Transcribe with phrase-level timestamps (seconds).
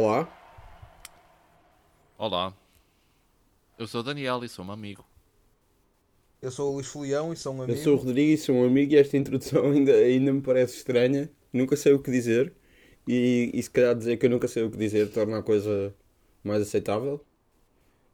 [0.00, 0.26] Olá.
[2.16, 2.54] Olá.
[3.78, 5.04] Eu sou o Daniel e sou um amigo.
[6.40, 7.78] Eu sou o Luís Folião e sou um amigo.
[7.78, 10.78] Eu sou o Rodrigo e sou um amigo e esta introdução ainda, ainda me parece
[10.78, 11.30] estranha.
[11.52, 12.50] Nunca sei o que dizer.
[13.06, 15.94] E, e se calhar dizer que eu nunca sei o que dizer torna a coisa
[16.42, 17.22] mais aceitável.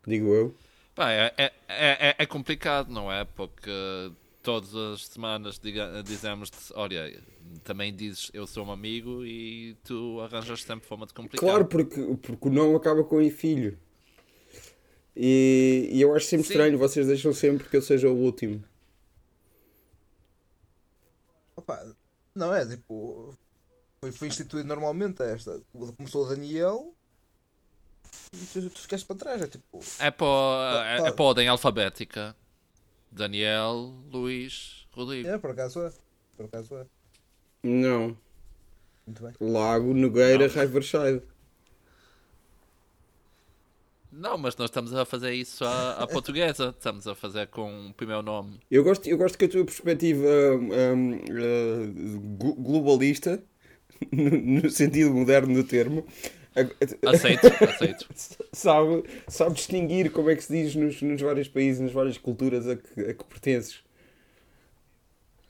[0.05, 0.57] Digo eu.
[0.93, 3.25] Pá, é, é, é, é complicado, não é?
[3.25, 4.11] Porque
[4.43, 7.17] todas as semanas diga, dizemos olha,
[7.65, 11.49] também dizes eu sou um amigo e tu arranjas sempre forma de complicar.
[11.49, 13.79] Claro, porque, porque o não acaba com em filho.
[15.15, 16.53] E, e eu acho sempre Sim.
[16.53, 18.63] estranho, vocês deixam sempre que eu seja o último.
[21.57, 21.97] Opa,
[22.35, 23.35] não é tipo.
[24.01, 25.63] Foi, foi instituído normalmente esta.
[25.97, 26.95] Começou o Daniel
[28.53, 29.43] tu, tu ficaste para trás.
[29.43, 29.81] É tipo.
[29.99, 32.37] É para, é, é para a ordem alfabética.
[33.11, 35.29] Daniel, Luís, Rodrigo.
[35.29, 35.93] É, por acaso é.
[36.37, 36.87] Por acaso é.
[37.67, 38.17] Não.
[39.07, 39.33] Muito bem.
[39.41, 41.23] Lago, Nogueira, Riverside.
[44.13, 46.75] Não, mas nós estamos a fazer isso à, à portuguesa.
[46.77, 48.59] Estamos a fazer com o primeiro nome.
[48.71, 53.43] Eu gosto, eu gosto que a tua perspectiva um, uh, globalista,
[54.11, 56.07] no sentido moderno do termo,
[57.05, 58.09] aceito, aceito.
[58.53, 62.67] sabe, sabe distinguir como é que se diz nos, nos vários países, nas várias culturas
[62.67, 63.86] a que, a que pertences.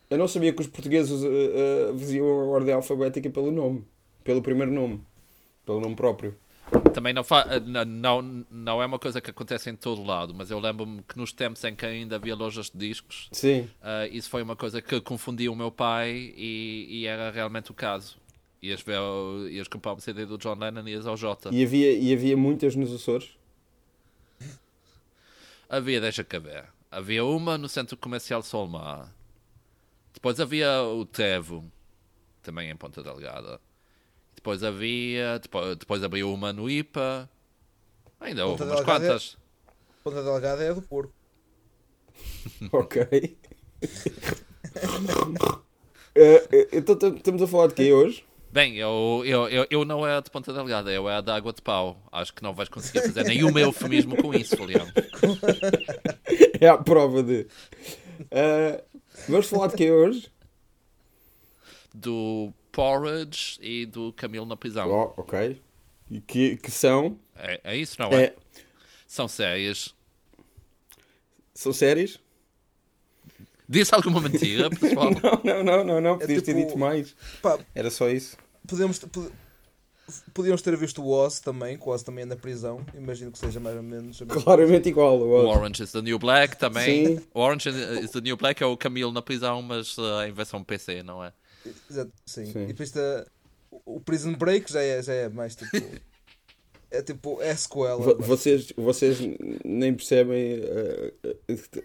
[0.08, 3.84] Eu não sabia que os portugueses uh, uh, a ordem alfabética pelo nome,
[4.22, 5.00] pelo primeiro nome,
[5.64, 6.34] pelo nome próprio.
[6.92, 10.58] Também não, fa não, não é uma coisa que acontece em todo lado, mas eu
[10.58, 13.68] lembro-me que nos tempos em que ainda havia lojas de discos, Sim.
[13.80, 17.74] Uh, isso foi uma coisa que confundia o meu pai e, e era realmente o
[17.74, 18.16] caso.
[18.62, 18.98] Ias, ver,
[19.50, 21.50] ias comprar um CD do John Lennon e ias ao Jota.
[21.52, 23.30] E havia, e havia muitas nos Açores?
[25.68, 26.64] Havia, deixa caber.
[26.90, 29.12] Havia uma no Centro Comercial Solmar.
[30.16, 31.70] Depois havia o Tevo,
[32.42, 33.60] também em Ponta Delgada.
[34.34, 35.38] Depois havia.
[35.38, 37.28] Depois, depois abriu uma no IPA.
[38.18, 39.36] Ainda houve umas quantas.
[39.36, 39.72] É,
[40.02, 41.12] Ponta Delgada é do Porto.
[42.72, 43.36] ok.
[45.34, 45.60] uh,
[46.72, 48.24] então estamos a falar de quê hoje?
[48.50, 51.60] Bem, eu, eu, eu, eu não é de ponta delgada, eu é da água de
[51.60, 52.00] pau.
[52.10, 54.86] Acho que não vais conseguir fazer nenhum eufemismo com isso, Leão.
[56.58, 57.46] É a prova de.
[58.22, 58.82] Uh,
[59.28, 60.30] vamos falar de que hoje?
[61.94, 64.90] Do Porridge e do Camilo na prisão.
[64.90, 65.60] Oh, ok.
[66.10, 67.18] E que, que são?
[67.34, 68.24] É, é isso, não é?
[68.24, 68.36] é?
[69.06, 69.94] São séries.
[71.54, 72.20] São séries?
[73.68, 75.10] Disse alguma mentira, pessoal?
[75.42, 76.18] não, não, não, não, não.
[76.18, 77.16] Podias é tipo, ter dito mais.
[77.42, 78.36] Pá, Era só isso.
[78.66, 79.00] Podemos,
[80.32, 82.84] podíamos ter visto o Oz também, que o Oz também é na prisão.
[82.94, 84.22] Imagino que seja mais ou menos.
[84.28, 85.18] Claramente igual.
[85.18, 87.16] O, o Orange is the New Black também.
[87.16, 87.26] Sim.
[87.34, 90.62] O Orange is the New Black é o Camilo na prisão, mas uh, em versão
[90.62, 91.32] PC, não é?
[91.90, 92.46] Exato, sim.
[92.46, 92.62] sim.
[92.62, 93.26] E depois está,
[93.84, 95.70] o Prison Break já é, já é mais tipo.
[96.88, 98.14] É tipo, é sequela.
[98.14, 99.18] Vocês, vocês
[99.64, 100.62] nem percebem.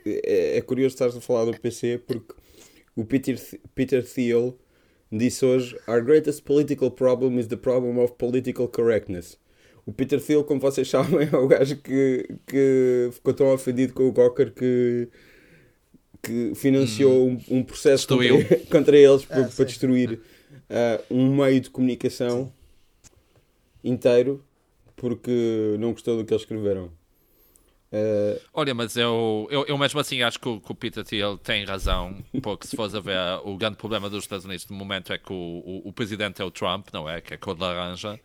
[0.05, 2.35] É, é curioso estar a falar do PC porque
[2.95, 3.35] o Peter,
[3.73, 4.55] Peter Thiel
[5.11, 9.37] disse hoje: Our greatest political problem is the problem of political correctness.
[9.85, 14.07] O Peter Thiel, como vocês sabem, é o gajo que, que ficou tão ofendido com
[14.07, 15.09] o Gawker que,
[16.21, 17.39] que financiou hum.
[17.49, 22.51] um, um, processo contra, contra, eles ah, para, destruir uh, um meio de comunicação
[23.83, 24.43] inteiro
[24.95, 26.91] porque não gostou do que eles escreveram.
[27.91, 28.39] Uh...
[28.53, 31.65] Olha, mas eu, eu, eu, mesmo assim acho que o, que o Peter Thiel tem
[31.65, 35.17] razão, porque se fores a ver, o grande problema dos Estados Unidos no momento é
[35.17, 37.19] que o, o, o presidente é o Trump, não é?
[37.19, 38.19] Que é cor de laranja.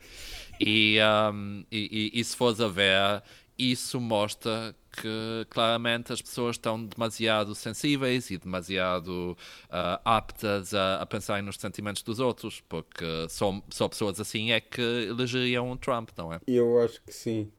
[0.60, 0.98] E,
[1.32, 3.22] um, e, e, e se fores a ver,
[3.58, 11.06] isso mostra que claramente as pessoas estão demasiado sensíveis e demasiado uh, aptas a, a
[11.06, 16.10] pensar nos sentimentos dos outros, porque só, só pessoas assim é que elegeriam um Trump,
[16.16, 16.40] não é?
[16.46, 17.50] Eu acho que sim.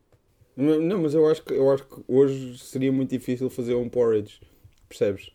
[0.57, 4.42] Não, mas eu acho que, eu acho que hoje seria muito difícil fazer um porridge,
[4.89, 5.31] percebes?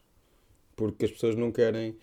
[0.75, 1.97] Porque as pessoas não querem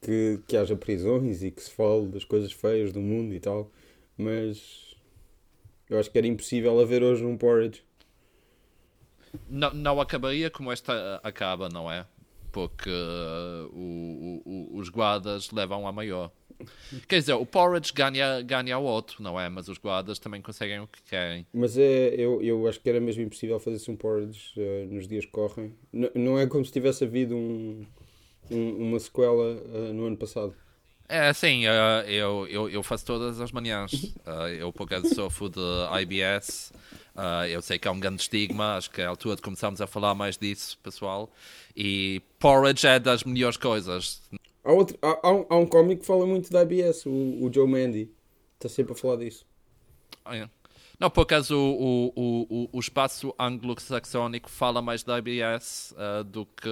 [0.00, 3.70] que, que haja prisões e que se fale das coisas feias do mundo e tal,
[4.16, 4.96] mas
[5.90, 7.84] eu acho que era impossível haver hoje um porridge
[9.48, 12.06] não, não acabaria como esta acaba, não é?
[12.56, 16.32] Porque uh, o, o, os guardas levam a maior.
[17.06, 19.46] Quer dizer, o Porridge ganha, ganha o outro, não é?
[19.50, 21.46] Mas os guardas também conseguem o que querem.
[21.52, 25.26] Mas é, eu, eu acho que era mesmo impossível fazer-se um Porridge uh, nos dias
[25.26, 25.74] que correm.
[25.92, 27.84] N não é como se tivesse havido um,
[28.50, 30.54] um, uma sequela uh, no ano passado.
[31.08, 33.92] É, sim, eu, eu, eu faço todas as manhãs.
[33.92, 35.60] Uh, eu, por acaso, sofro de
[36.02, 36.72] IBS.
[37.14, 39.80] Uh, eu sei que há um grande estigma, acho que é a altura de começarmos
[39.80, 41.30] a falar mais disso, pessoal.
[41.76, 44.20] E porridge é das melhores coisas.
[44.64, 47.50] Há, outro, há, há, um, há um cómico que fala muito da IBS, o, o
[47.52, 48.10] Joe Mandy.
[48.54, 49.46] Está sempre a falar disso.
[50.26, 50.48] é.
[50.98, 56.46] Não, por acaso o, o, o, o espaço anglo-saxónico fala mais da IBS uh, do,
[56.46, 56.68] que,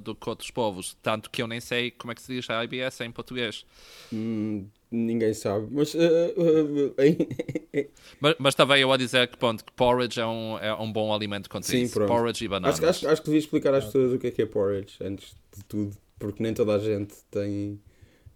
[0.00, 0.96] do que outros povos.
[1.02, 3.66] Tanto que eu nem sei como é que se diz a IBS em português.
[4.12, 5.66] Hum, ninguém sabe.
[5.72, 6.94] Mas, uh, uh,
[8.20, 11.12] mas, mas também eu a dizer que, ponto, que porridge é um, é um bom
[11.12, 11.94] alimento contra Sim, isso.
[11.94, 12.08] pronto.
[12.08, 12.78] Porridge e bananas.
[12.78, 15.34] acho, acho, acho que devia explicar às pessoas o que é que é porridge antes
[15.56, 15.96] de tudo.
[16.20, 17.80] Porque nem toda a gente tem,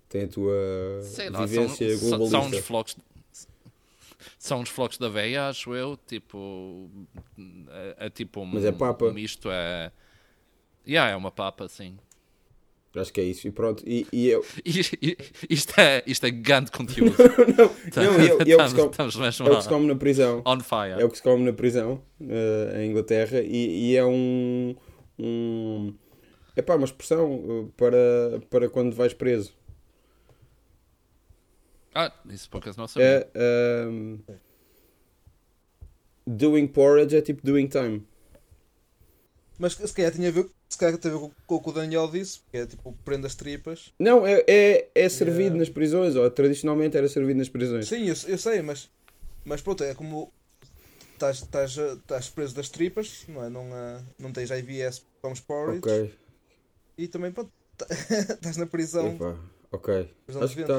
[0.09, 0.55] tem a tua
[1.03, 2.41] Sei lá, vivência são, globalista.
[2.41, 2.97] são uns flocos
[4.41, 6.91] são os flocos da aveia, acho eu, tipo
[7.69, 9.05] é, é tipo um, Mas é papa.
[9.05, 9.93] um misto, é
[10.89, 11.99] yeah, é uma papa, sim
[12.97, 13.47] Acho que é isso.
[13.47, 13.85] E pronto.
[13.87, 14.45] E, e eu...
[15.49, 17.15] Isto, é, isto é grande conteúdo
[17.95, 19.69] não, e é, e é o que se come, estamos mesmo é o que se
[19.69, 20.43] come na prisão.
[20.45, 24.05] on fire É o que se come na prisão eh, em Inglaterra e, e é
[24.05, 24.75] um,
[25.19, 25.95] um
[26.57, 29.55] é pá, uma expressão eh, para, para quando vais preso.
[31.95, 34.19] Ah, isso por acaso não sabia É, ehm,
[36.27, 38.07] doing porridge é tipo doing time.
[39.59, 41.73] Mas se calhar tinha a ver, se calhar tem a ver com o que o
[41.73, 43.93] Daniel disse, que é tipo prenda as tripas.
[43.99, 45.59] Não, é, é, é servido Yeah.
[45.59, 47.87] nas prisões, ou tradicionalmente era servido nas prisões.
[47.87, 48.89] Sim, eu, eu sei, mas,
[49.45, 50.33] mas pronto, é como
[51.13, 53.51] estás, estás, estás preso das tripas, não é?
[53.51, 56.15] Não, ah, não tens IVS, comes porridge Ok,
[56.97, 57.53] e também pronto,
[57.91, 59.09] estás na prisão.
[59.09, 59.37] epá,
[59.71, 60.09] ok.
[60.25, 60.75] prisão Acho que está.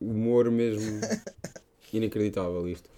[0.00, 1.00] Humor mesmo
[1.92, 2.88] inacreditável isto.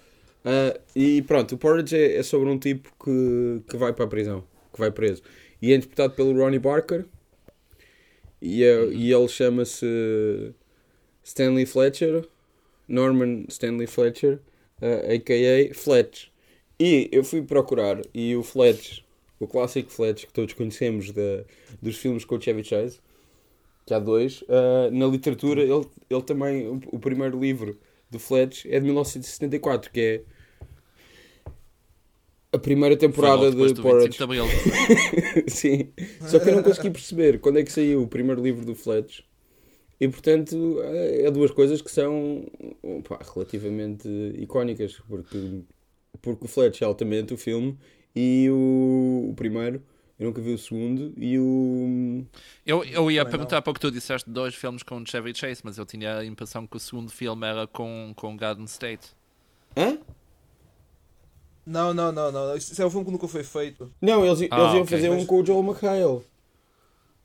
[0.44, 4.08] Ah, e pronto, o Porridge é, é sobre um tipo que, que vai para a
[4.08, 5.22] prisão, que vai preso.
[5.60, 7.04] E é interpretado pelo Ronnie Barker.
[8.40, 10.54] E, é- e ele chama-se
[11.24, 12.26] Stanley Fletcher,
[12.88, 14.40] Norman Stanley Fletcher,
[14.80, 15.74] ah, a.k.a.
[15.74, 16.28] Fletch.
[16.78, 19.02] E eu fui procurar, e o Fletch,
[19.38, 21.44] o clássico Fletch que todos conhecemos da,
[21.80, 23.00] dos filmes com o Chevy Chase,
[23.90, 27.76] que há dois, ah, na literatura, ele, ele também, o, o primeiro livro
[28.08, 30.22] do Fletch é de 1974, que é
[32.52, 34.06] a primeira temporada de Porridge.
[34.06, 34.44] 25 de Abril
[35.48, 35.92] Sim.
[36.20, 39.22] Só que eu não consegui perceber quando é que saiu o primeiro livro do Fletch.
[40.00, 42.44] E portanto, é é duas coisas que são
[43.08, 45.62] pá, relativamente icónicas, porque,
[46.22, 47.76] porque o Fletch é altamente o filme
[48.14, 49.82] e o, o primeiro,
[50.20, 52.24] eu nunca vi o segundo, e o.
[52.66, 55.34] eu, eu ia Também perguntar para o que tu disseste dois filmes com o Chevy
[55.34, 59.08] Chase mas eu tinha a impressão que o segundo filme era com, com Garden State
[59.76, 59.98] Hã?
[61.64, 62.56] Não, não, não, não.
[62.56, 63.92] Isso é um filme que nunca foi feito.
[64.00, 64.86] Não, eles, Ah, eles iam ok.
[64.86, 66.22] fazer um Mas- com o Joel McHale.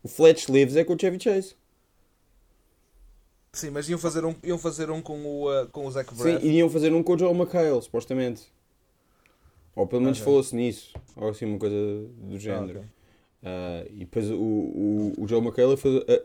[0.02, 1.56] O Fletch Lives é com o Chevy Chase.
[3.52, 6.22] Sim, mas iam fazer um, iam fazer um com o, ah, com o Zac Sim,
[6.22, 6.46] Braff.
[6.46, 8.42] iriam fazer um com o Joel McHale, supostamente.
[9.76, 10.24] Ou pelo menos Ok.
[10.24, 10.92] falou-se nisso.
[11.14, 12.78] Ou assim, uma coisa do Ah, género.
[12.80, 12.88] ok.
[13.44, 15.74] Ah, e depois o, o, o Joel McHale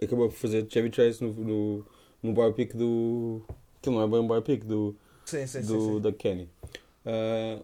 [0.01, 1.86] acabou por fazer Chevy Chase no, no,
[2.24, 3.43] no biopic do.
[3.79, 5.67] Aquilo não é bem um biopic do, Sim, sim, sim.
[5.67, 6.01] do sim.
[6.01, 6.50] da Kenny.
[7.05, 7.60] Ah,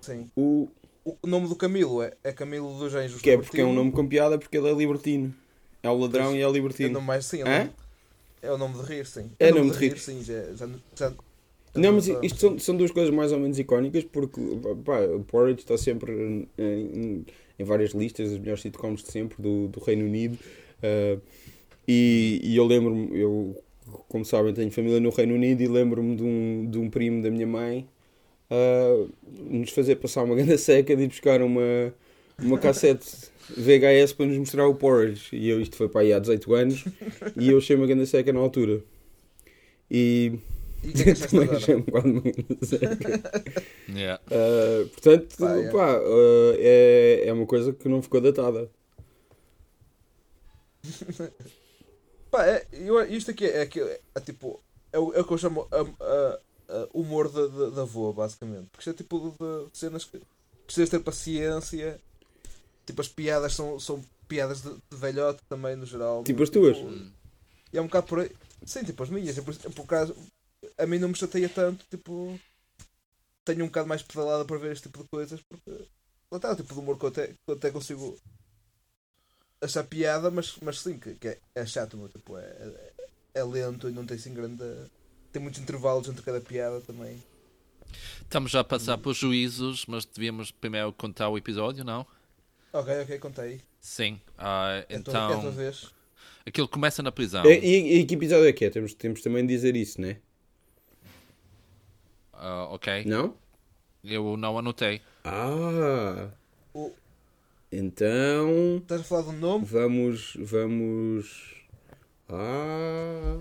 [0.00, 0.30] sim.
[0.36, 0.68] o,
[1.04, 3.20] O nome do Camilo é, é Camilo dos Anjos.
[3.22, 5.34] que é porque é um nome com piada porque ele é libertino.
[5.82, 6.36] É o ladrão Pois.
[6.36, 6.90] e é É o libertino.
[6.90, 7.70] nome mais, sim, é o nome,
[8.42, 9.30] é o nome de rir, sim.
[9.38, 9.98] É o nome de rir.
[9.98, 10.22] sim.
[10.22, 11.12] Já, já, já,
[11.74, 14.40] Não, mas já- isto são, são duas coisas mais ou menos icónicas porque
[14.84, 17.24] pá, o Porridge está sempre em, em-
[17.58, 20.38] em várias listas das melhores sitcoms de sempre do, do Reino Unido.
[20.82, 21.18] Ah,
[21.86, 23.56] e, e eu lembro-me, eu
[24.08, 27.30] como sabem tenho família no Reino Unido e lembro-me de um, de um primo da
[27.30, 27.86] minha mãe
[28.50, 29.06] ah,
[29.50, 31.94] nos fazer passar uma grande seca de ir buscar uma,
[32.38, 33.06] uma cassete
[33.56, 35.28] VHS para nos mostrar o Porridge.
[35.34, 36.84] E eu, isto foi para aí há 18 anos
[37.36, 38.80] e eu achei uma grande seca na altura.
[39.90, 40.34] E
[40.82, 41.56] E o que é que achaste também agora?
[41.58, 43.60] achei um grande seca.
[43.90, 44.22] Yeah.
[44.30, 45.70] Ah, portanto, Pá, é.
[45.70, 48.70] pá, ah, é, é uma coisa que não ficou datada.
[52.30, 54.60] Pá, é, eu, isto aqui é, é, é, é tipo.
[54.92, 58.12] É o, é o que eu chamo a, a- a humor da, da, da avó,
[58.12, 58.68] basicamente.
[58.70, 60.20] Porque isto é tipo de cenas que
[60.66, 62.00] precisas ter paciência.
[62.86, 66.22] Tipo, as piadas são, são piadas de, de velhote também, no geral.
[66.22, 66.76] Tipo as tuas.
[67.72, 68.30] E é um bocado por aí.
[68.64, 69.36] Sim, tipo as minhas.
[69.36, 70.14] É por, é por causa,
[70.82, 72.38] a mim não me chateia tanto, tipo.
[73.44, 75.70] Tenho um bocado mais pedalada para ver este tipo de coisas, porque.
[76.30, 78.16] Lá está, o tipo de humor que eu até, que eu até consigo
[79.60, 82.92] achar piada, mas, mas sim, que, que é, é chato, meu, tipo, é, é,
[83.34, 84.64] é lento e não tem assim grande.
[85.32, 87.22] Tem muitos intervalos entre cada piada também.
[88.22, 92.06] Estamos já a passar por juízos, mas devíamos primeiro contar o episódio, não?
[92.72, 93.60] Ok, ok, contei.
[93.80, 94.20] Sim.
[94.38, 95.90] Ah, É a tua, é tua então, vez.
[96.46, 97.44] aquilo começa na prisão.
[97.44, 98.70] E, e, e que episódio é que é?
[98.70, 100.20] Temos, temos também de dizer isso, né?
[102.42, 103.04] Ah, ok.
[103.04, 103.34] Não?
[104.02, 105.02] Eu não anotei.
[105.24, 106.28] Ah!
[106.72, 106.90] O,
[107.70, 108.78] Então.
[108.78, 109.64] estás a falar do nome?
[109.66, 110.36] Vamos.
[110.40, 111.54] Vamos.
[112.30, 113.36] Ah!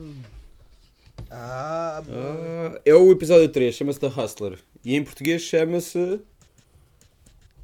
[1.32, 4.60] Ah, ah é o episódio 3, chama-se The Hustler.
[4.84, 6.20] E em português chama-se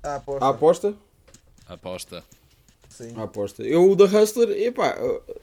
[0.03, 0.45] Ah, aposta.
[0.45, 0.93] A Aposta.
[1.67, 2.23] Aposta.
[2.89, 3.13] Sim.
[3.17, 3.63] A Aposta.
[3.63, 4.95] Eu, o The Hustler, epá,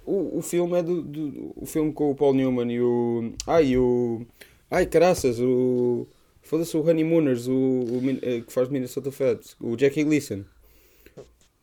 [0.06, 3.34] o, o filme é do, do- O filme com o Paul Newman e o.
[3.46, 4.24] Ai, o.
[4.72, 6.06] Ai, caraças, o.
[6.42, 10.44] Foda-se, o Honeymooners, o, o min- eh, que faz Minnesota Fats, o Jackie Gleason.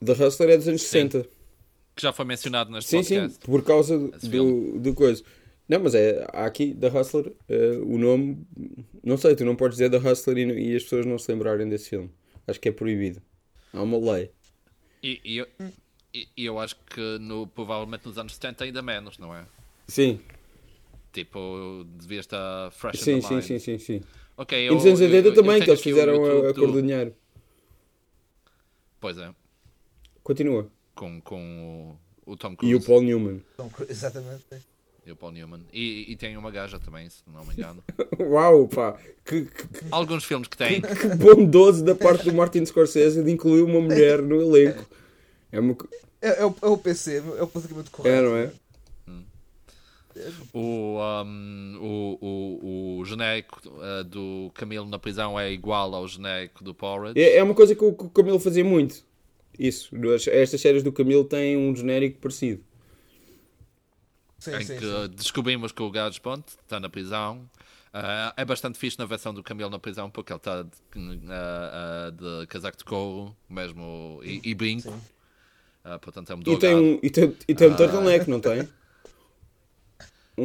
[0.03, 1.09] The Hustler é dos anos Sim.
[1.09, 1.23] 60.
[1.95, 3.39] Que já foi mencionado neste Sim, sim, podcast.
[3.45, 5.21] por causa do, Esse do, do coisa.
[5.67, 8.47] Não, mas é, há aqui The Hustler, eh, o nome,
[9.03, 11.67] não sei, tu não podes dizer The Hustler e, e as pessoas não se lembrarem
[11.67, 12.09] desse filme.
[12.47, 13.21] Acho que é proibido.
[13.73, 14.31] Há uma lei.
[15.03, 15.47] E, e eu,
[16.13, 19.45] e eu acho que no, provavelmente nos anos 70 ainda menos, não é?
[19.87, 20.19] Sim,
[21.11, 24.01] Tipo, devia estar fresh sim, sim, sim, sim, sim.
[24.37, 26.53] Ok, E eu, nos anos eu- 80 eu- eu também, que eles fizeram a, a
[26.53, 27.13] cor do- do dinheiro.
[28.99, 29.29] Pois é,
[30.23, 30.67] Continua.
[30.93, 33.41] com, com o, o Tom E Cruise o Paul Newman.
[33.53, 34.43] Então, Exatamente.
[34.51, 34.59] sim.
[35.05, 35.61] e o Paul Newman.
[35.73, 37.83] E, e tem uma gaja também, se não me engano.
[38.19, 40.81] Uau, pá, que, que, Alguns filmes que têm.
[40.81, 44.85] que bondoso da parte do Martin Scorsese de incluir uma mulher no elenco.
[45.51, 45.75] É uma.
[46.21, 48.15] É, é o, é o PC, é o politicamente correto.
[48.15, 48.51] É, não é?
[50.53, 56.63] O, um, o, o, o genérico uh, do Camilo na prisão é igual ao genérico
[56.63, 57.19] do Porridge.
[57.19, 59.03] É, é uma coisa que o, que o Camilo fazia muito.
[59.57, 59.89] Isso.
[60.13, 62.63] As- Estas séries do Camilo têm um genérico parecido.
[64.39, 65.09] Sim, em sim, que sim.
[65.15, 67.49] descobrimos que o Gage Ponte está na prisão.
[67.93, 70.69] Ah, é bastante fixe na versão do Camilo na prisão porque ele está de,
[71.29, 74.93] ah, ah, de casaco de couro mesmo e, e brinco.
[75.83, 78.67] Ah, portanto é um E tem um, e tem, e tem um turtleneck, não tem?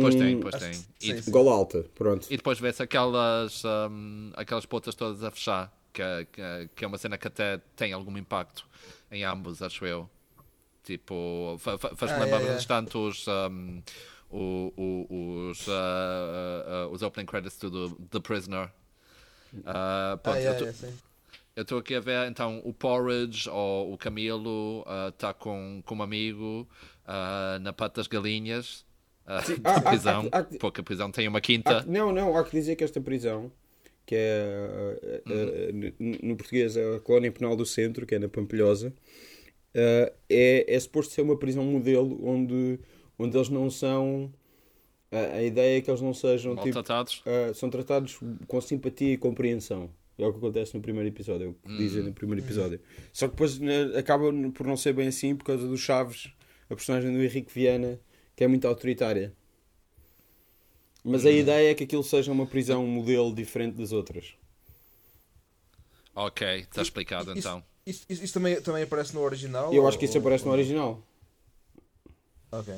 [0.01, 0.71] Pois Um- tem, pois tem.
[1.01, 1.31] E, sim.
[1.31, 2.27] Gola alta, pronto.
[2.31, 6.85] e depois vê-se aquelas, ahm, aquelas pontas todas a fechar, que, é- que, é- que
[6.85, 8.67] é uma cena que até tem algum impacto
[9.11, 10.09] em ambos, acho eu.
[10.83, 12.53] Tipo, fa- fa- faz-me Ah, lembrar é, é.
[12.55, 13.81] bastante os, ahm,
[14.31, 18.71] o- o- os, ah, ah, os opening credits do The, Prisoner.
[19.65, 20.75] Ah, pronto, Ah, eu é, tô- é,
[21.57, 26.03] eu estou aqui a ver, então, o Porridge ou o Camilo está com, com um
[26.03, 26.69] amigo
[27.07, 28.84] ah, na pata das galinhas.
[29.27, 31.85] Ah, há- da prisão, há- há- porque a prisão tem uma quinta.
[31.87, 33.51] não, não, há que dizer que esta prisão,
[34.07, 34.93] que é
[35.27, 40.13] uh, uh, no português é a colónia penal do centro, que é na Pampilhosa, uh,
[40.29, 42.79] é, é suposto ser uma prisão modelo onde,
[43.19, 44.33] onde eles não são.
[45.11, 47.23] A, a ideia é que eles não sejam tipo, maltratados.
[47.27, 49.89] uh, são tratados com simpatia e compreensão.
[50.17, 52.79] É o que acontece no primeiro episódio, é o que dizem no primeiro episódio.
[53.13, 56.33] Só que depois né, acaba por não ser bem assim por causa do Chaves,
[56.71, 57.99] a personagem do Henrique Viana,
[58.37, 59.33] que é muito autoritária.
[61.05, 64.35] Mas a ideia é que aquilo seja uma prisão modelo diferente das outras.
[66.15, 67.65] Ok, está explicado Isso- então.
[67.87, 69.73] Isso, isso- isso também, também aparece no original?
[69.75, 71.03] Eu ou- acho que isso ou- aparece no ou- original.
[72.51, 72.75] Ok.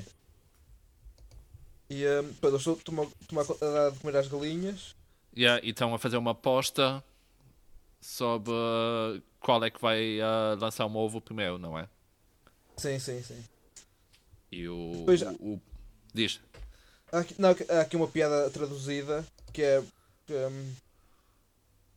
[1.88, 4.96] E um, pronto, eu estou a tomar, tomar co- a dar de comer às galinhas.
[5.36, 7.04] Yeah, e estão a fazer uma aposta
[8.00, 8.52] sobre
[9.38, 11.88] qual é que vai uh, lançar um ovo primeiro, não é?
[12.76, 13.44] Sim, sim, sim.
[14.56, 15.02] E o.
[15.04, 15.60] Pois- o, o-
[16.14, 16.40] diz.
[17.12, 19.82] Há aqui, não, há aqui uma piada traduzida que é.
[20.26, 20.72] que, hum,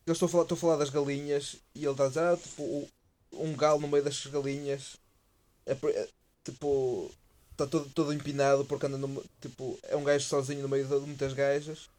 [0.06, 2.38] eu estou a, falar, estou a falar das galinhas e ele está a dizer: ah,
[2.38, 2.90] tipo,
[3.34, 4.98] um galo no meio das galinhas
[5.66, 6.08] é, é,
[6.44, 7.10] tipo.
[7.52, 10.96] Está todo, todo empinado porque anda no, tipo, é um gajo sozinho no meio de
[11.06, 11.90] muitas gajas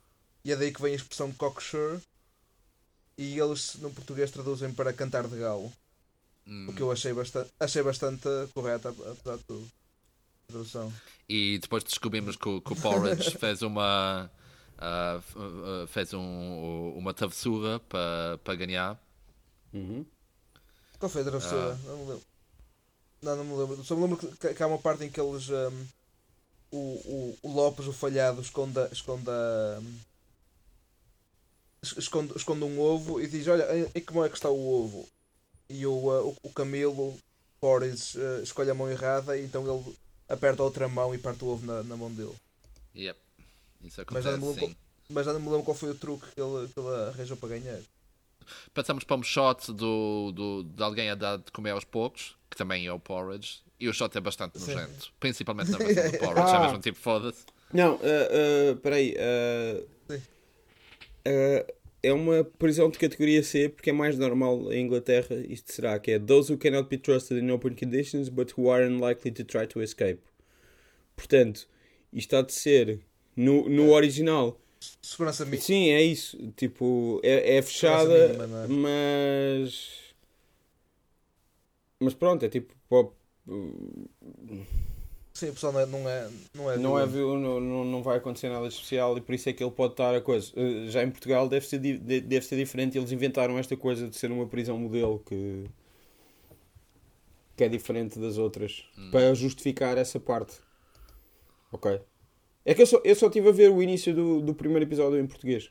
[0.43, 2.01] e é daí que vem a expressão cocksure
[3.19, 5.71] e eles no português traduzem para cantar de galo.
[6.47, 9.71] Hum, O que eu achei bastante, achei bastante correto, apesar de tudo.
[10.51, 10.93] Tradução.
[11.29, 14.31] E depois descobrimos que, o- que o Porridge fez uma.
[14.79, 19.01] uh, uh, fez um, uma travessura para para ganhar.
[19.73, 20.05] Uhum.
[20.99, 21.79] Qual foi a travessura?
[21.85, 22.23] Não me lembro.
[23.23, 23.85] Não, não me lembro.
[23.85, 25.49] Só me lembro que, que há uma parte em que eles.
[25.49, 25.87] hum,
[26.73, 29.29] o, o, o Lopes, o falhado, esconde, a- esconde,
[31.97, 35.07] esconde, esconde um ovo e diz: Olha, em, que mão é que está o ovo?
[35.69, 37.17] E o, uh, o, o Camilo
[37.61, 39.97] Boris uh, escolhe a mão errada e então ele
[40.31, 42.35] aperta a outra mão e parte o ovo na, na mão dele.
[42.97, 43.19] Yep.
[43.85, 44.77] Isso Mas já acontece, não me lembro, sim.
[45.11, 47.49] mas já não me lembro qual foi o truque que ele, que ele arranjou para
[47.51, 47.81] ganhar.
[48.75, 52.57] Passamos para um shot do, do, de alguém a dar de comer aos poucos, que
[52.57, 54.75] também é o porridge, e o shot é bastante Sim.
[54.75, 56.61] nojento, principalmente na versão do porridge, é Ah.
[56.65, 57.45] mesmo tipo foda-se.
[57.73, 57.99] Não, uh,
[58.73, 59.15] uh, peraí.
[59.15, 60.23] uh, Sim.
[61.29, 65.37] uh, é uma prisão de categoria C porque é mais normal em Inglaterra.
[65.49, 68.85] Isto será que é those who cannot be trusted in open conditions but who are
[68.87, 70.21] unlikely to try to escape.
[71.15, 71.69] Portanto,
[72.13, 73.01] isto há de ser
[73.37, 74.59] no, no original.
[75.03, 75.63] Segurança mínima.
[75.63, 76.39] Sim, é isso.
[76.57, 78.67] Tipo, é, é fechada, mínima, é?
[78.69, 80.15] mas.
[81.99, 82.75] Mas pronto, é tipo.
[82.89, 83.13] pô,
[85.41, 85.87] Sim, o pessoal não é.
[85.87, 89.35] Não é, não é, Não, é, não, não, não vai acontecer nada especial e por
[89.35, 90.53] isso é que ele pode estar a coisa.
[90.55, 92.99] Eh, Já em Portugal deve ser, deve ser diferente.
[92.99, 95.65] Eles inventaram esta coisa de ser uma prisão modelo que,
[97.57, 100.59] que é diferente das outras para justificar essa parte.
[101.73, 102.03] Ok?
[102.67, 105.19] É que eu só, eu só estive a ver o início do, do primeiro episódio
[105.19, 105.71] em português.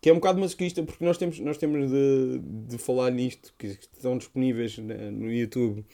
[0.00, 3.66] Que é um bocado masoquista porque nós temos, nós temos de, de falar nisto, que
[3.66, 5.84] estão disponíveis na- no YouTube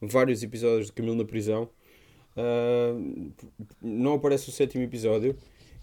[0.00, 1.68] vários episódios de Camilo na prisão.
[2.36, 2.92] Ah,
[3.80, 5.36] não aparece o sétimo episódio,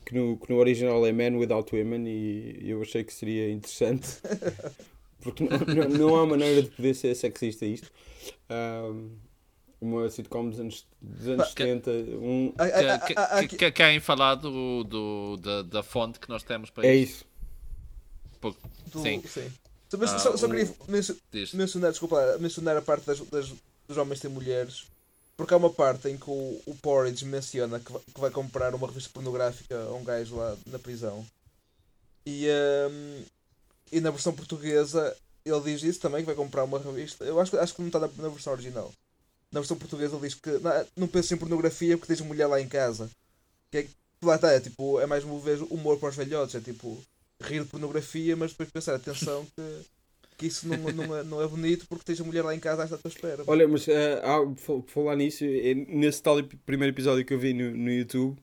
[0.05, 4.07] que no, que no original é Man Without Women, e eu achei que seria interessante,
[5.21, 7.91] porque não, não, não há maneira de poder ser sexista isto.
[8.49, 8.91] Ah,
[9.81, 13.47] uma sitcom dos anos, dos anos Pá, 70, um, Ah, ah, ah, Que- ah, ah,
[13.47, 17.25] que- que- Querem falar do, do- da, da fonte que nós temos para é isso.
[18.39, 18.55] Por-
[18.91, 19.21] do- Sim.
[19.27, 19.51] sim.
[19.97, 20.73] Mas Ah, só, só o- queria
[21.53, 23.53] mencionar, desculpa, mencionar a parte das, das-
[23.87, 24.85] dos homens ter mulheres.
[25.35, 28.75] Porque há uma parte em que o, o Porridge menciona que vai, que vai comprar
[28.75, 31.25] uma revista pornográfica a um gajo lá na prisão.
[32.25, 32.47] E,
[32.89, 33.23] hum,
[33.91, 37.25] e na versão portuguesa ele diz isso também, que vai comprar uma revista.
[37.25, 38.91] Eu acho, acho que não está na, na versão original.
[39.51, 42.67] Na versão portuguesa ele diz que não, não em pornografia porque tens mulher lá em
[42.67, 43.09] casa.
[43.71, 43.87] Que é,
[44.23, 46.97] lá está, é tipo, é mais uma vez humor para os velhotes, é tipo
[47.41, 49.81] rir de pornografia, mas depois pensar, atenção que,
[50.37, 52.83] que isso não, não, é, não é bonito porque tens a mulher lá em casa
[52.83, 53.43] à tua espera.
[53.47, 57.71] Olha, mas ah, por falar nisso, é, nesse tal primeiro episódio que eu vi no,
[57.71, 58.37] no YouTube,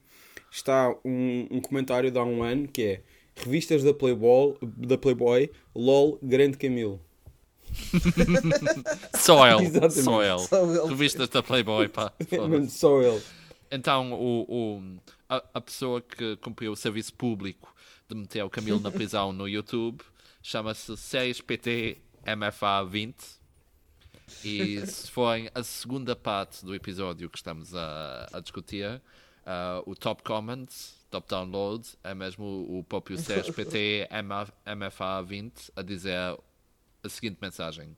[0.51, 3.03] está um, um comentário de há um ano que é
[3.37, 7.01] revistas da Playboy, da Playboy LOL Grande Camilo.
[9.15, 9.67] Só ele.
[9.67, 10.03] Exatamente.
[10.03, 10.39] Só ele.
[10.47, 10.89] Só ele.
[10.89, 12.13] Revistas da Playboy, pá.
[12.33, 13.21] Mano, Só ele.
[13.71, 14.83] Então, o, o-
[15.29, 17.73] a, a pessoa que cumpriu o serviço público
[18.09, 20.03] de meter o Camilo na prisão no YouTube
[20.43, 21.99] chama-se 6PT
[22.37, 23.17] MFA 20.
[24.45, 29.03] E se forem a segunda parte do episódio que estamos a, a discutir,
[29.45, 30.67] ah, o top comment,
[31.11, 34.09] top download, é mesmo o, o próprio 6PT
[34.77, 36.17] MFA 20 a dizer
[37.03, 37.97] a seguinte mensagem: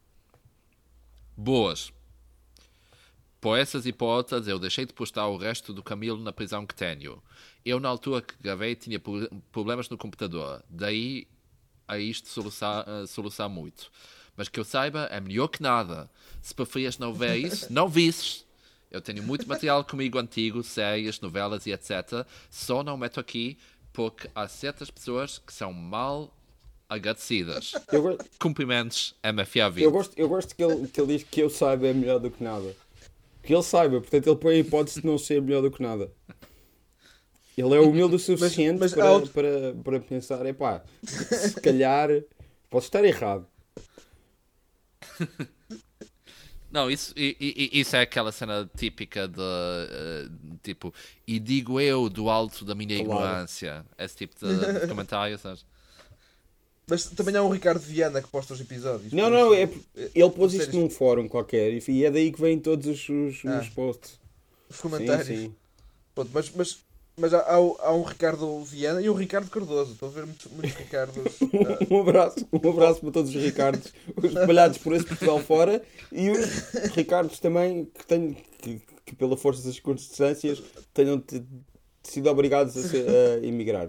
[1.36, 1.92] Boas.
[3.40, 7.20] Por essas outras, eu deixei de postar o resto do Camilo na prisão que tenho.
[7.64, 10.62] Eu, na altura que gravei, tinha pro- problemas no computador.
[10.70, 11.26] Daí
[11.92, 13.90] a isto soluçar, soluçar muito.
[14.36, 16.10] Mas que eu saiba, é melhor que nada.
[16.40, 18.44] Se preferias não ver isso, não visses.
[18.90, 22.26] Eu tenho muito material comigo antigo, séries, novelas e etc.
[22.50, 23.56] Só não meto aqui
[23.92, 26.34] porque há certas pessoas que são mal
[26.88, 27.72] agradecidas.
[27.90, 29.84] Eu, Cumprimentos, MFA 20.
[29.84, 32.30] eu gosto, eu gosto que, ele, que ele diz que eu saiba é melhor do
[32.30, 32.74] que nada.
[33.42, 36.10] Que ele saiba, portanto ele põe a hipótese de não ser melhor do que nada.
[37.56, 42.08] Ele é humilde o suficiente mas para, há outro- para, para pensar, epá, se calhar
[42.70, 43.46] posso estar errado.
[46.70, 50.28] Não, isso, isso é aquela cena típica de eh,
[50.62, 50.94] tipo,
[51.26, 53.20] e digo eu do alto da minha Claro.
[53.20, 53.84] ignorância.
[53.98, 55.66] Esse tipo de, de comentário, sabes?
[56.88, 59.12] Mas também há um Ricardo Viana que posta os episódios.
[59.12, 59.68] Não, não, é,
[60.14, 63.60] ele pôs isto num fórum qualquer e é daí que vêm todos os, os, Ah.
[63.60, 64.18] os posts.
[64.70, 65.26] Os Sim, comentários.
[65.26, 65.54] sim.
[66.14, 66.78] Pronto, mas, mas,
[67.22, 69.92] mas há, há, há um Ricardo Viana e um Ricardo Cardoso.
[69.92, 71.32] Estou a ver muitos, muitos Ricardos.
[71.90, 73.92] Um abraço, um abraço para todos os Ricardos
[74.24, 76.46] espalhados por esse Portugal fora e os
[76.94, 81.44] Ricardos também que, tenho, que, que pela força das circunstâncias tenham te-
[82.02, 83.88] sido obrigados a, ser- a emigrar.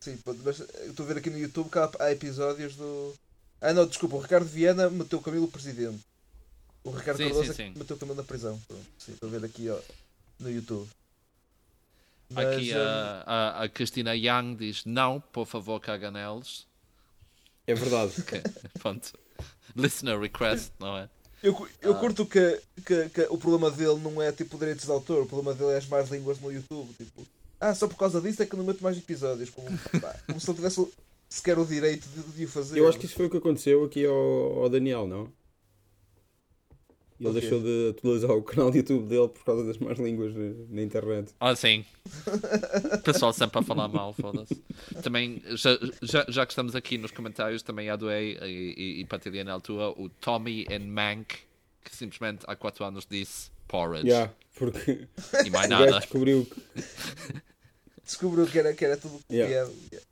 [0.00, 3.14] sim, mas estou a ver aqui no YouTube que há, há episódios do.
[3.60, 6.00] Ah, não, desculpa, o Ricardo Viana meteu o Camilo presidente.
[6.84, 7.78] O Ricardo Sim, Cardoso sim, é sim.
[7.78, 8.60] meteu o Camilo na prisão.
[8.66, 9.78] Pronto, sim, estou a ver aqui ó,
[10.40, 10.88] no YouTube.
[12.36, 16.66] Aqui Mas, ah, a, a, a Cristina Young diz: Não, por favor, caga neles.
[17.66, 18.12] É verdade.
[18.80, 19.12] Pronto.
[19.76, 21.08] Listener request, não é?
[21.42, 21.86] Eu, cu- Ah.
[21.86, 25.26] eu curto que, que, que o problema dele não é tipo direitos de autor, o
[25.26, 26.92] problema dele é as más línguas no YouTube.
[26.96, 27.26] Tipo,
[27.60, 29.50] ah, só por causa disso é que eu não meto mais episódios.
[29.50, 29.66] Como,
[30.00, 30.86] pá, como se não tivesse
[31.28, 32.78] sequer o direito de, de o fazer.
[32.78, 35.32] Eu acho que isso foi o que aconteceu aqui ao, ao Daniel, não?
[37.24, 40.32] Ele deixou de atualizar o canal de YouTube dele por causa das más línguas
[40.68, 41.32] na, internet.
[41.40, 41.84] Ah, sim.
[42.94, 44.60] O pessoal sempre a falar mal, foda-se.
[45.02, 49.44] Também, já, já, já que estamos aqui nos comentários, também adorei e, e, e partilhei
[49.44, 51.36] na altura o Tommy and Mank,
[51.84, 54.08] que simplesmente há 4 anos disse porridge.
[54.08, 55.06] Yeah, porque
[55.44, 55.98] E mais nada.
[56.00, 56.82] descobriu que.
[58.04, 59.70] Descobriu que era, que era tudo Yeah.
[59.70, 60.02] piada.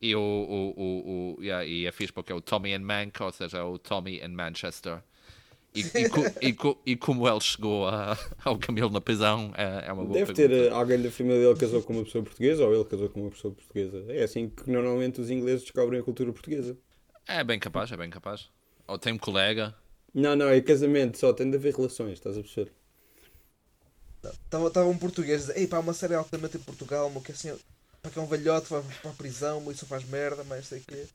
[0.00, 3.20] E, o, o, o, o, yeah, e é fixe porque é o Tommy and Mank,
[3.20, 5.02] ou seja, o Tommy and Manchester.
[5.74, 9.86] E, e, co- e, co- e como ele chegou a- ao Camilo na prisão é,
[9.88, 10.66] é uma boa Deve ter pergunta.
[10.66, 13.20] eh, alguém da família dele que casou com uma pessoa portuguesa ou ele casou com
[13.20, 14.04] uma pessoa portuguesa.
[14.08, 16.76] É assim que normalmente os ingleses descobrem a cultura portuguesa.
[17.26, 18.50] É bem capaz, é bem capaz.
[18.86, 19.74] Ou tem um colega.
[20.14, 22.72] Não, não, é casamento só, tem de haver relações, estás a perceber?
[24.44, 27.56] Estava um português a dizer, ei pá, uma série altamente em Portugal, meu, que assim,
[28.02, 30.80] para que é um velhote, vai para a prisão, meu, isso faz merda, mas sei
[30.80, 31.06] o quê.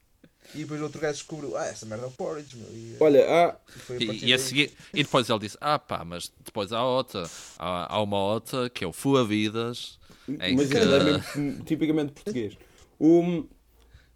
[0.56, 2.68] E depois outro gajo descobriu, ah, essa merda é o Porridge, meu.
[2.72, 3.56] E, Olha, há,
[4.00, 7.30] e E, e, a seguir- e depois ele disse: Ah, pá, mas depois há outra.
[7.58, 9.98] Há, há uma outra que é o Fua Vidas.
[10.28, 12.58] em mas que- é mesmo tipicamente português.
[13.00, 13.46] O,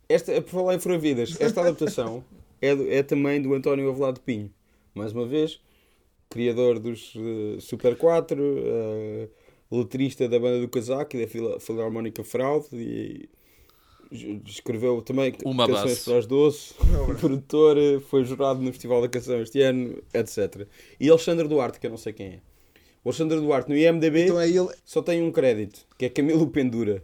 [0.08, 2.24] esta, por falar em Furavidas, esta adaptação
[2.62, 4.54] é, do- é também do António Avelado Pinho.
[4.94, 5.60] Mais uma vez,
[6.30, 9.30] criador dos eh, Super 4, eh,
[9.72, 13.30] letrista da banda do Casaco e da Fila- Filarmónica Fraude e
[14.46, 16.06] escreveu também Uma canções base.
[16.06, 16.74] para as doce,
[17.20, 20.68] produtor, eh, foi jurado no Festival da Canção este ano, etc.
[21.00, 22.40] E Alexandre Duarte, que eu não sei quem é.
[23.04, 24.70] O Alexandre Duarte no IMDB Então é ele.
[24.84, 27.04] só tem um crédito, que é Camilo Pendura.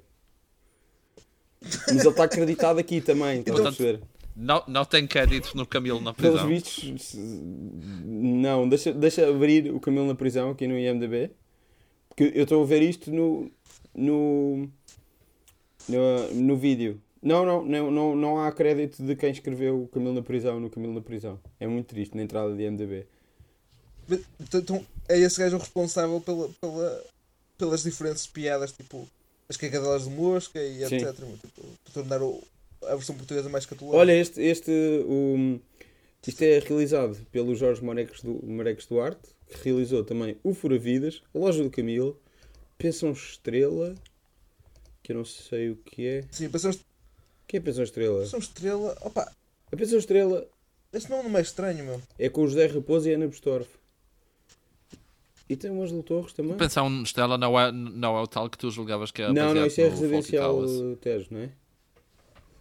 [1.61, 4.03] Mas ele está acreditado aqui também, estás a Portanto, perceber?
[4.35, 6.47] Não, não tem crédito no Camilo na Pelos prisão.
[6.49, 11.31] vistos, se- não, deixa, deixa abrir o Camilo na prisão aqui no IMDB.
[12.09, 13.49] Porque eu estou a ver isto no,
[13.95, 14.69] no,
[15.87, 17.01] no, no vídeo.
[17.21, 20.69] Não, não, não, não, não há crédito de quem escreveu o Camilo na prisão no
[20.69, 21.39] Camilo na prisão.
[21.59, 23.05] É muito triste na entrada de IMDB.
[24.53, 27.03] Então é esse gajo o responsável pela, pela,
[27.57, 29.07] pelas diferentes piadas, tipo
[29.47, 30.95] as cagadelas de mosca e Sim.
[30.95, 31.15] etc.
[31.15, 32.41] Tipo, para tornar o-
[32.83, 33.99] a versão portuguesa mais catológica.
[33.99, 34.71] Olha, este, este
[35.05, 35.59] o,
[36.27, 41.37] isto é realizado pelo Jorge Mareques, du, Mareques Duarte, que realizou também o Furavidas, a
[41.39, 42.19] Loja do Camilo,
[42.77, 43.95] Pensão Estrela,
[45.03, 46.23] que eu não sei o que é.
[46.31, 46.75] Sim, pensão, O
[47.47, 48.21] que é Pensão Estrela?
[48.21, 48.97] pensão estrela.
[49.01, 49.31] Opa,
[49.71, 50.47] A Pensão Estrela
[50.93, 52.01] esse nome não é estranho, meu.
[52.19, 53.67] é com o José Raposo e a Ana Bestorff.
[55.49, 56.55] E tem o Ângelo Torres também.
[56.55, 59.65] Pensão Estela não é, não é o tal que tu julgavas que é Não, não,
[59.67, 60.61] isso é residencial.
[61.01, 61.49] Tejo, não é?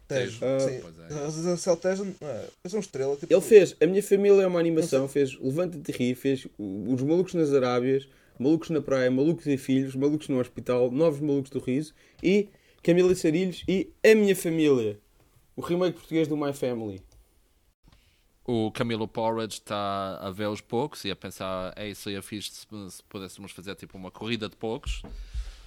[0.09, 0.41] Tejo.
[0.45, 0.81] Ah, sim.
[0.83, 1.15] pois é.
[1.15, 2.05] A Residencial Tejo.
[2.21, 3.17] não é, Pensão estrela.
[3.17, 7.03] Tipo, Ele fez A Minha Família é uma animação, fez Levanta-te e Ri, fez Os
[7.03, 8.09] Malucos nas Arábias,
[8.43, 12.49] Malucos na Praia, Malucos e Filhos, Malucos no Hospital, Novos Malucos do Riso e
[12.83, 14.99] Camila Sarilhos e A Minha Família.
[15.55, 17.01] O remake português do My Family.
[18.45, 22.51] O Camilo Porridge está a ver os poucos e a pensar, é isso aí fixe
[22.51, 25.03] se, se pudéssemos fazer tipo uma corrida de poucos,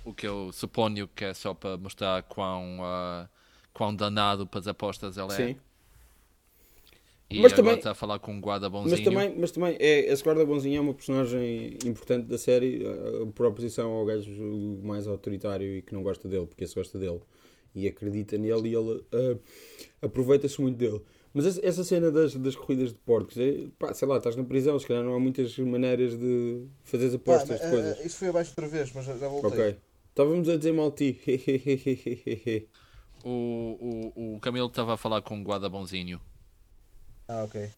[0.03, 3.29] o que eu suponho que é só para mostrar quão, ah,
[3.73, 5.35] quão danado para as apostas ele é.
[5.35, 5.57] Sim.
[7.29, 9.03] E Mas também- está a falar com um guarda Mas bonzinho.
[9.03, 12.83] também, mas também é, esse guarda bonzinho é uma personagem importante da série
[13.33, 14.31] por oposição ao gajo
[14.83, 17.19] mais autoritário e que não gosta dele, porque esse gosta dele
[17.73, 19.37] e acredita nele e ele eh,
[20.01, 21.01] aproveita-se muito dele.
[21.33, 24.43] Mas essa, essa cena das, das corridas de porcos, é, pá, sei lá, estás na
[24.45, 27.99] prisão, se calhar não há muitas maneiras de fazer apostas mas, de coisas.
[27.99, 29.49] ah, isso foi abaixo outra vez, mas já, já voltei.
[29.51, 29.75] Ok.
[30.11, 31.19] Estávamos a dizer mal ti.
[33.27, 36.21] O, o, o Camilo estava a falar com um guarda bonzinho.
[37.27, 37.69] Ah, ok.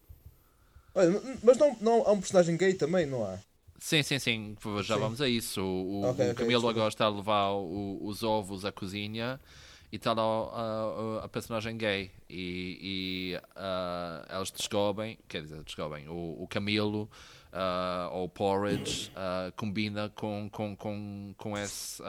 [0.94, 3.38] Olha, mas não, não há um personagem gay também, não há?
[3.80, 5.00] Sim, sim, sim, já Sim.
[5.00, 5.62] vamos a isso.
[5.62, 6.70] O, o- Ok, o Camilo desculpa.
[6.70, 9.38] agora está a levar o- os ovos à cozinha
[9.92, 12.10] e está lá a, a- a personagem gay.
[12.28, 17.08] E, e ah, eles descobrem, quer dizer, descobrem, o, o Camilo
[17.52, 22.02] ah, ou o Porridge ah, combina com, com, com, com esse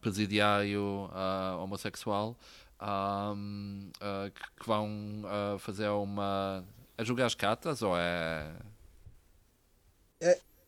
[0.00, 1.10] presidiário
[1.62, 2.36] homossexual
[2.78, 3.34] ah,
[4.00, 4.88] ah, que, que vão
[5.24, 6.64] ah, fazer uma.
[6.98, 8.52] a jogar as cartas ou é.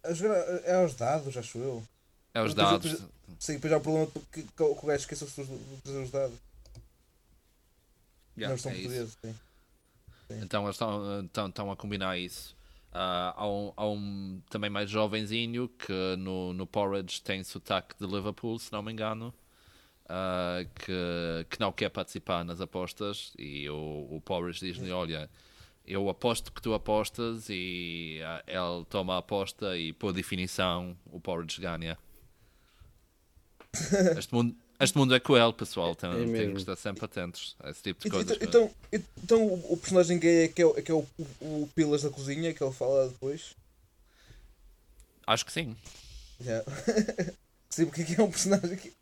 [0.04, 1.82] A jogar- É aos dados, acho eu.
[2.34, 2.92] É os Depois- dados.
[2.92, 6.36] depois- Sim, depois há o problema que, o gajo esqueceu-se de trazer os dados.
[8.36, 9.34] Yeah, não são é portugueses, sim.
[10.30, 12.56] Então eles estão, estão, estão a combinar isso.
[12.92, 18.06] Ah, há, um, há um também mais jovenzinho que no, no Porridge tem sotaque de
[18.06, 19.32] Liverpool, se não me engano,
[20.08, 23.32] ah, que, que não quer participar nas apostas.
[23.38, 25.28] E o, o Porridge diz-lhe: Olha,
[25.86, 27.46] eu aposto que tu apostas.
[27.48, 31.96] E ah, ele toma a aposta, e por definição, o Porridge ganha.
[34.18, 35.94] Este mundo, este mundo é cruel, pessoal.
[35.94, 36.54] Tem, tem mesmo.
[36.54, 38.38] que estar sempre atentos a esse tipo de E- coisas.
[38.40, 41.06] Então, então, então o personagem gay é que é, o- é, que é o,
[41.40, 43.54] o, o Pilas da cozinha, que ele fala depois.
[45.26, 45.76] Acho que sim.
[46.40, 46.62] Já.
[47.70, 48.92] Sim, porque é um personagem que,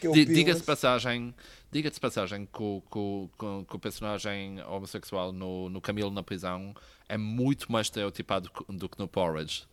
[0.00, 1.34] Diga-se passagem,
[1.72, 6.74] diga passagem que o, que, o- que o- personagem homossexual no, no Camilo na prisão
[7.08, 9.64] é muito mais estereotipado do que no Porridge.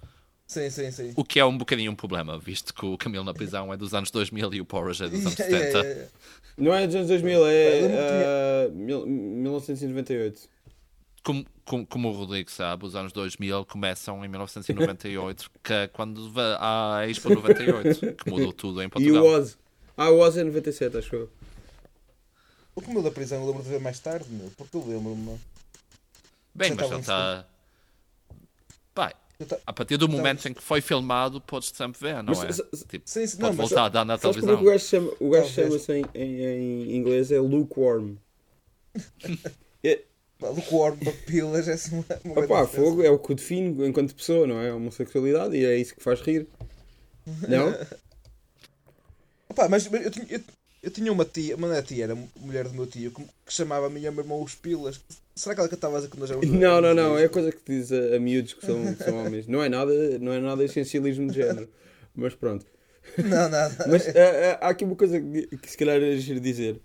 [0.48, 1.14] Sim, sim, sim.
[1.16, 3.94] O que é um bocadinho um problema, visto que o Camilo na prisão é dos
[3.94, 5.78] anos 2000 e o Porridge é dos anos Yeah, 70.
[5.78, 6.12] yeah, yeah.
[6.58, 10.48] Não é dos anos 2000, Pá, é ah, mil- 1998.
[11.24, 16.32] Como, como, como o Rodrigo sabe, os anos 2000 começam em 1998, que é quando
[16.60, 19.24] há a Expo 98, que mudou tudo em E Portugal.
[19.24, 19.58] o Oz.
[19.98, 21.30] Ah, o Oz é 97, acho eu.
[22.76, 24.82] O que o meu da prisão eu lembro de ver mais tarde, meu, porque eu
[24.86, 25.40] lembro-me.
[26.54, 27.46] Bem, mas ele está
[28.94, 29.14] Pá,
[29.48, 32.64] ta- a partir do momento em que foi filmado, podes sempre ver, não Mas, é?
[32.88, 34.62] Tipo, Sim, sim, pode não, mas voltar a dar na é televisão.
[34.62, 35.12] o gajo chama-
[35.44, 38.16] chama-se em, em, em inglês é lukewarm.
[40.40, 42.76] pá, lukewarm, papilas, é assim uma, uma grande Opa, diferença.
[42.76, 44.70] fogo é o que define enquanto pessoa, não é?
[44.70, 46.48] A homossexualidade e é isso que faz rir.
[47.48, 47.72] Não?
[49.56, 50.42] Opa, mas, eu, tinha, eu,
[50.84, 53.88] eu tinha uma tia, uma era tia, era mulher do meu tio, que, que chamava
[53.88, 55.00] a minha irmã os pilas.
[55.34, 57.18] Será que ela cantava a que nós éramos Não, não, não.
[57.18, 59.48] É coisa que diz a, a miúdos que são, que são homens.
[59.48, 61.70] Não é nada, não é nada essencialismo de género.
[62.14, 62.66] Mas pronto.
[63.18, 63.86] Não, nada.
[63.88, 64.12] Mas ah,
[64.62, 66.82] ah, há aqui uma coisa que, que se calhar é giro dizer.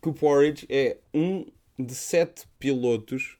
[0.00, 1.44] Que o Porridge é um
[1.76, 3.36] de sete pilotos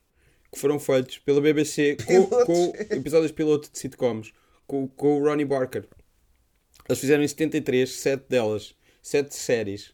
[0.52, 4.32] que foram feitos pela BBC com, com episódios piloto de sitcoms.
[4.66, 5.86] Com, com o Ronnie Barker.
[6.92, 8.74] Eles fizeram em 73, sete delas.
[9.02, 9.92] Sete séries.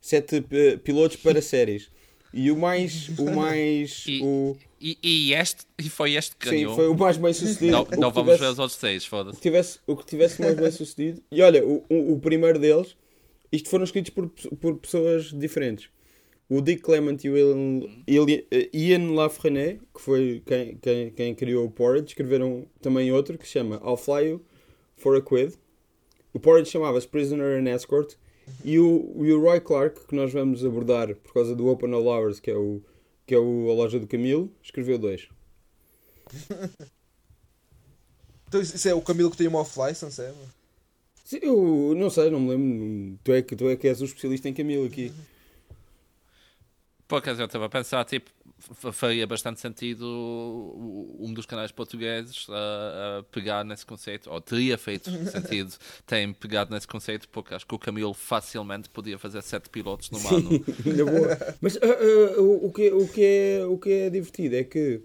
[0.00, 1.90] Sete eh, pilotos para séries.
[2.32, 3.08] E o mais...
[3.18, 4.04] O mais...
[4.06, 6.74] E- o, E, e este, e foi este que sim, ganhou.
[6.76, 7.72] foi o mais bem sucedido.
[7.72, 9.40] Não, não vamos tivesse- ver os outros seis, foda-se.
[9.40, 11.20] tivesse, o que tivesse mais bem sucedido.
[11.30, 12.96] E olha, o, o, o primeiro deles,
[13.52, 15.88] isto foram escritos por, por pessoas diferentes.
[16.48, 18.26] O Dick Clement e o Ian, Ian-
[18.72, 23.52] Ian Lafreniere, que foi quem, quem, quem criou o Porridge, escreveram também outro que se
[23.52, 24.44] chama I'll Fly You
[24.96, 25.54] for a Quid.
[26.32, 28.16] O Porridge chamava-se Prisoner and Escort.
[28.64, 32.06] E o, e o Roy Clark, que nós vamos abordar por causa do Open All
[32.06, 32.82] Hours, que é, o,
[33.24, 35.28] que é o, a loja do Camilo, escreveu dois.
[38.50, 40.34] Então isso é o Camilo que tem uma off-license, é?
[41.24, 43.18] Sim, eu não sei, não me lembro.
[43.22, 45.12] Tu é que, tu é que és o especialista em Camilo aqui.
[47.06, 48.28] Por acaso eu estava a pensar, tipo,
[48.92, 50.04] faria bastante sentido
[51.18, 55.74] um dos canais portugueses a, a pegar nesse conceito, ou teria feito sentido
[56.06, 60.18] tem pegado nesse conceito, porque acho que o Camilo facilmente podia fazer sete pilotos no
[60.18, 60.50] ano.
[61.60, 65.02] Mas ah, ah, o, que, o, que é, o que é divertido é que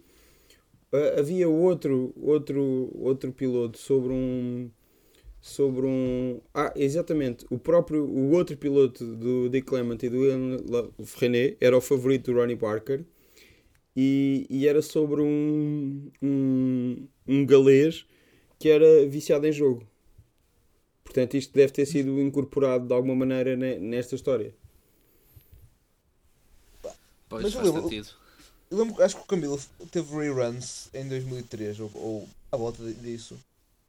[0.92, 4.70] ah, havia outro, outro, outro piloto sobre um.
[5.42, 6.42] Sobre um.
[6.54, 7.46] Ah, exatamente.
[7.50, 8.04] O próprio.
[8.06, 10.58] O outro piloto do Dick Clement e do Ian
[11.60, 13.06] era o favorito do Ronnie Parker.
[13.96, 17.08] E, e era sobre um, um.
[17.28, 18.06] um galês
[18.60, 19.86] que era viciado em jogo.
[21.04, 24.54] Portanto, isto deve ter sido incorporado de alguma maneira ne- nesta história.
[27.30, 28.10] Pois Mas eu faz lembro- sentido.
[28.72, 29.60] Eu lembro, acho que o Camilo
[29.92, 33.38] teve reruns em 2003, ou, ou à volta di- disso.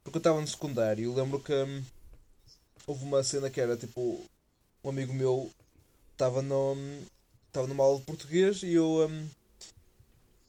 [0.03, 1.83] Porque eu estava no secundário e eu lembro que hum,
[2.85, 4.23] houve uma cena que era tipo:
[4.83, 5.49] um amigo meu
[6.13, 6.75] estava no,
[7.47, 9.07] estava numa aula de português e eu.
[9.09, 9.27] hum,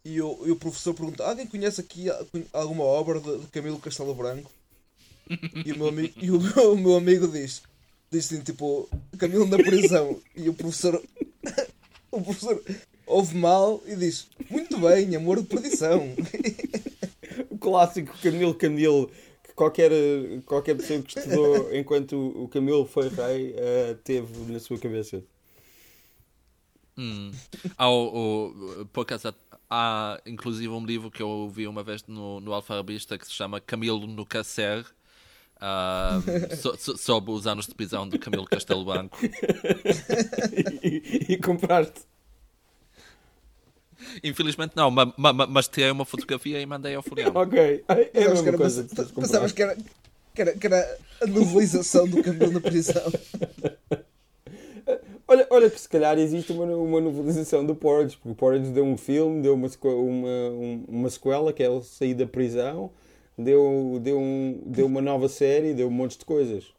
[0.04, 2.06] e, eu, e o professor pergunta: Alguém conhece aqui
[2.52, 4.50] alguma obra de, de Camilo Castelo Branco?
[5.64, 7.62] E o meu amigo, e o meu, o meu amigo diz:
[8.10, 10.18] Diz assim, tipo, Camilo na prisão.
[10.34, 11.02] E o professor.
[12.10, 12.62] o professor
[13.06, 16.08] ouve mal e diz: Muito bem, amor de perdição.
[17.50, 19.10] O clássico Camilo Camilo,
[19.44, 19.90] que qualquer,
[20.46, 25.22] qualquer pessoa que estudou enquanto o o Camilo foi rei eh, teve na sua cabeça.
[26.96, 27.30] Hum.
[27.76, 28.50] Há, o,
[28.82, 29.32] o- por acaso,
[29.70, 33.60] há inclusive um livro que eu ouvi uma vez no, no Alfarrabista que se chama
[33.60, 34.84] Camilo no Cacer.
[35.60, 36.20] ah,
[36.60, 39.18] so- so- sobre os anos de prisão de Camilo Castelo Branco.
[40.82, 42.00] e, e compraste.
[44.22, 47.32] Infelizmente não, ma- ma- ma- mas tirei uma fotografia e mandei ao Floriano.
[47.38, 47.84] Ok.
[47.88, 48.82] É a Pensavas que mesma era, coisa.
[48.82, 49.76] uma- de pensavas que era,
[50.34, 53.02] que, era, que era a novelização do Camilo na prisão.
[55.28, 58.84] Olha, olha que se calhar existe uma, uma novelização do Porridge, porque o Porridge deu
[58.84, 62.90] um filme, deu uma, uma, um- uma sequela, que é ele sair da prisão,
[63.36, 66.72] deu, deu, um, deu uma nova série, deu um monte de coisas.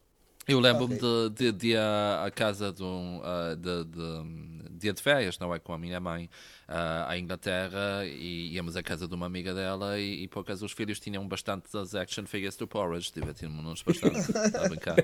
[0.47, 3.21] Eu lembro-me de, de, de ir à, à casa de um
[3.55, 5.59] de, de, dia de férias, não é?
[5.59, 6.27] Com a minha mãe
[6.67, 10.71] à Inglaterra e íamos à casa de uma amiga dela e, e por acaso os
[10.71, 14.97] filhos tinham bastante das action figures do Porridge, divertimos-nos bastante a brincar.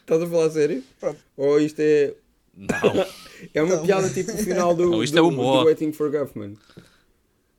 [0.00, 0.84] Estás a falar a sério?
[0.98, 1.20] Pronto.
[1.36, 2.14] Ou isto é,
[2.56, 2.68] Não,
[3.54, 3.82] é uma Não.
[3.86, 5.60] piada tipo o final do, Não, isto do, é humor.
[5.60, 6.54] do Waiting for Guffman?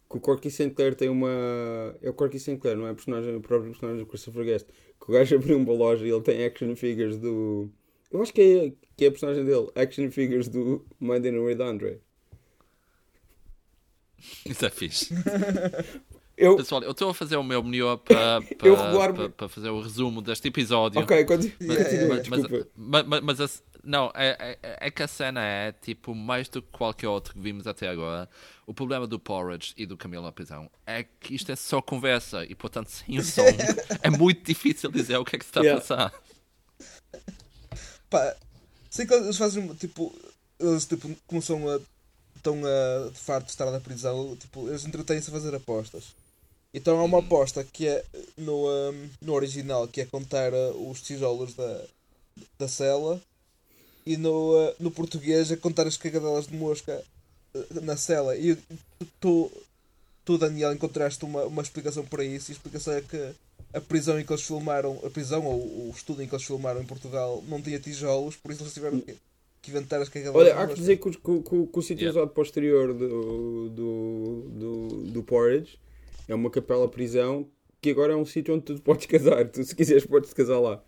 [0.10, 0.72] Que o Corky St.
[0.72, 1.30] Clair tem uma.
[2.02, 2.58] É o Corky St.
[2.58, 4.68] Clair, não é personagem, o próprio personagem do Christopher Guest.
[5.00, 7.70] Que o gajo abriu uma loja e ele tem action figures do.
[8.12, 12.02] Eu acho que é, que é a personagem dele, action figures do Monday with Andre.
[14.46, 15.14] isso é fixe.
[16.38, 16.58] Eu.
[16.58, 19.80] Pessoal, eu estou a fazer o meu melhor para, Eu para, para, para fazer o
[19.82, 21.00] resumo deste episódio.
[21.00, 22.68] Ok, continua, Yeah, continua, yeah, Mas, desculpa.
[22.76, 26.62] mas, mas, mas a- não, é, é, é que a cena é tipo mais do
[26.62, 28.30] que qualquer outro que vimos até agora.
[28.66, 32.46] O problema do Porridge e do Camilo na prisão é que isto é só conversa
[32.46, 33.42] e, portanto, sem o som
[34.02, 35.78] é muito difícil dizer o que é que se está Yeah.
[35.78, 36.14] a passar.
[38.10, 38.36] Pá,
[38.90, 40.14] sei que eles fazem tipo.
[40.60, 41.80] Eles tipo, começam a.
[42.36, 46.16] estão a de farto de estar na prisão, tipo, eles entretêm-se a fazer apostas.
[46.74, 48.04] Então há uma aposta que é
[48.38, 51.82] no, um, no original, que é contar uh, os tijolos da,
[52.58, 53.22] da cela,
[54.06, 57.04] e no, uh, no português é contar as cagadelas de mosca
[57.56, 58.36] uh, na cela.
[58.38, 58.58] E
[59.20, 59.52] tu,
[60.26, 63.32] tu, Daniel, encontraste uma, uma explicação para isso, e a explicação é que
[63.74, 66.82] a prisão em que eles filmaram, a prisão ou o estudo em que eles filmaram
[66.82, 69.16] em Portugal não tinha tijolos, por isso eles tiveram que,
[69.62, 70.76] que inventar as cagadelas Olha, de há que mosca.
[70.80, 71.12] dizer que, o-
[71.42, 72.20] que, o- que o sítio Yeah.
[72.20, 75.80] usado posterior do, do, do, do Porridge
[76.28, 77.48] é uma capela prisão
[77.82, 79.48] que agora é um sítio onde tu podes casar.
[79.48, 80.84] Tu, se quiseres, podes casar lá.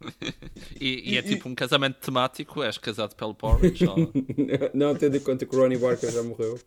[0.80, 3.84] E, e é tipo um casamento temático, és casado pelo porridge?
[3.84, 4.12] ou-
[4.72, 6.58] Não, tendo em conta que o Ronnie Barker já morreu.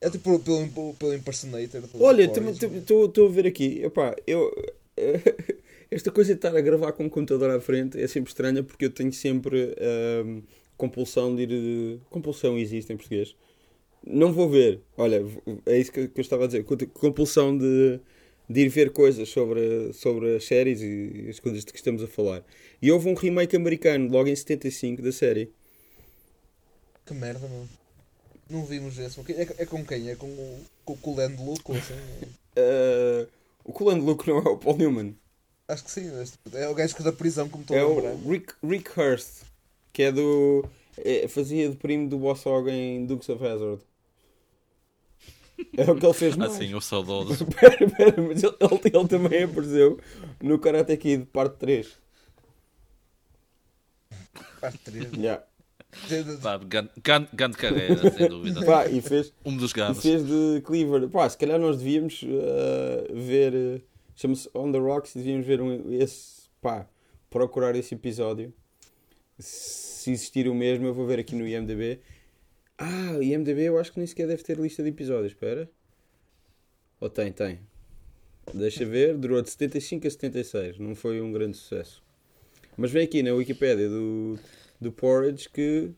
[0.00, 1.82] É tipo pelo, pelo, pelo impersonator.
[1.82, 3.82] do Olha, estou a ver aqui.
[3.84, 4.50] Epá, eu.
[5.90, 8.86] Esta coisa de estar a gravar com o computador à frente é sempre estranha porque
[8.86, 10.40] eu tenho sempre ahm,
[10.76, 12.00] compulsão de ir.
[12.08, 13.36] Compulsão existe em português.
[14.04, 14.80] Não vou ver.
[14.96, 15.22] Olha,
[15.66, 16.64] é isso que que eu estava a dizer.
[16.94, 18.00] Compulsão de,
[18.52, 22.06] de ir ver coisas sobre, sobre as séries e as coisas de que estamos a
[22.08, 22.44] falar.
[22.80, 25.52] E houve um remake americano logo em 75 da série.
[27.06, 27.68] Que merda, mano.
[28.50, 29.20] Não vimos esse.
[29.32, 30.10] É, é com quem?
[30.10, 31.94] É com o, com o Colan de Luke ou assim?
[32.56, 33.26] Ah,
[33.64, 35.16] o Colan Luke não é o Paul Newman.
[35.68, 36.10] Acho que sim.
[36.52, 38.14] É o gajo que da prisão, como estou É a lembrar.
[38.14, 39.44] o Rick, Rick Hurst,
[39.92, 40.64] que é do.
[40.98, 43.80] é- fazia de primo do Boss Hog em Dukes of Hazzard.
[45.76, 46.52] É o que ele fez mais.
[46.52, 47.32] Assim, o saudoso.
[47.44, 49.98] Espera, espera, mas ele, ele, ele também apareceu
[50.42, 51.98] no Karate Kid, parte 3.
[54.60, 55.12] Parte 3.
[55.14, 55.42] Yeah.
[56.42, 58.64] Pá, grande, carreira, sem dúvida.
[58.64, 60.00] Pá, e fez, Um dos e grandes.
[60.02, 61.08] fez de Cleaver.
[61.08, 63.52] Pá, se calhar nós devíamos uh, ver.
[63.54, 63.82] uh,
[64.16, 65.14] Chama-se On the Rocks.
[65.14, 66.42] Devíamos ver um, esse.
[66.60, 66.86] Pá,
[67.28, 68.52] procurar esse episódio.
[69.38, 72.00] Se existir o mesmo, eu vou ver aqui no IMDb.
[72.84, 75.30] Ah, IMDb eu acho que nem sequer deve ter lista de episódios.
[75.30, 75.70] Espera.
[77.00, 77.60] Ou tem, tem.
[78.52, 79.16] Deixa ver.
[79.16, 80.78] Durou de 75 a 76.
[80.80, 82.02] Não foi um grande sucesso.
[82.76, 84.36] Mas vem aqui na Wikipédia do,
[84.80, 85.92] do Porridge que.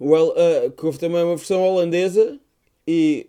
[0.00, 2.40] Well, uh, que houve também uma versão holandesa
[2.86, 3.28] e.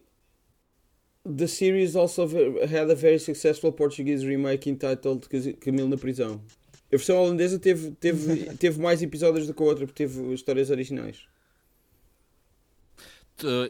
[1.25, 5.27] The series also had a very successful Portuguese remake entitled
[5.59, 6.41] Camilo na Prisão.
[6.87, 10.69] A versão holandesa teve, teve, teve mais episódios do que a outra, porque teve histórias
[10.69, 11.32] originais.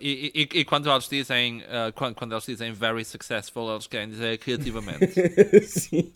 [0.02, 4.10] E, e- e quando eles dizem ah, quando, quando eles dizem very successful, eles querem
[4.10, 5.08] dizer criativamente.
[5.68, 6.12] Sim.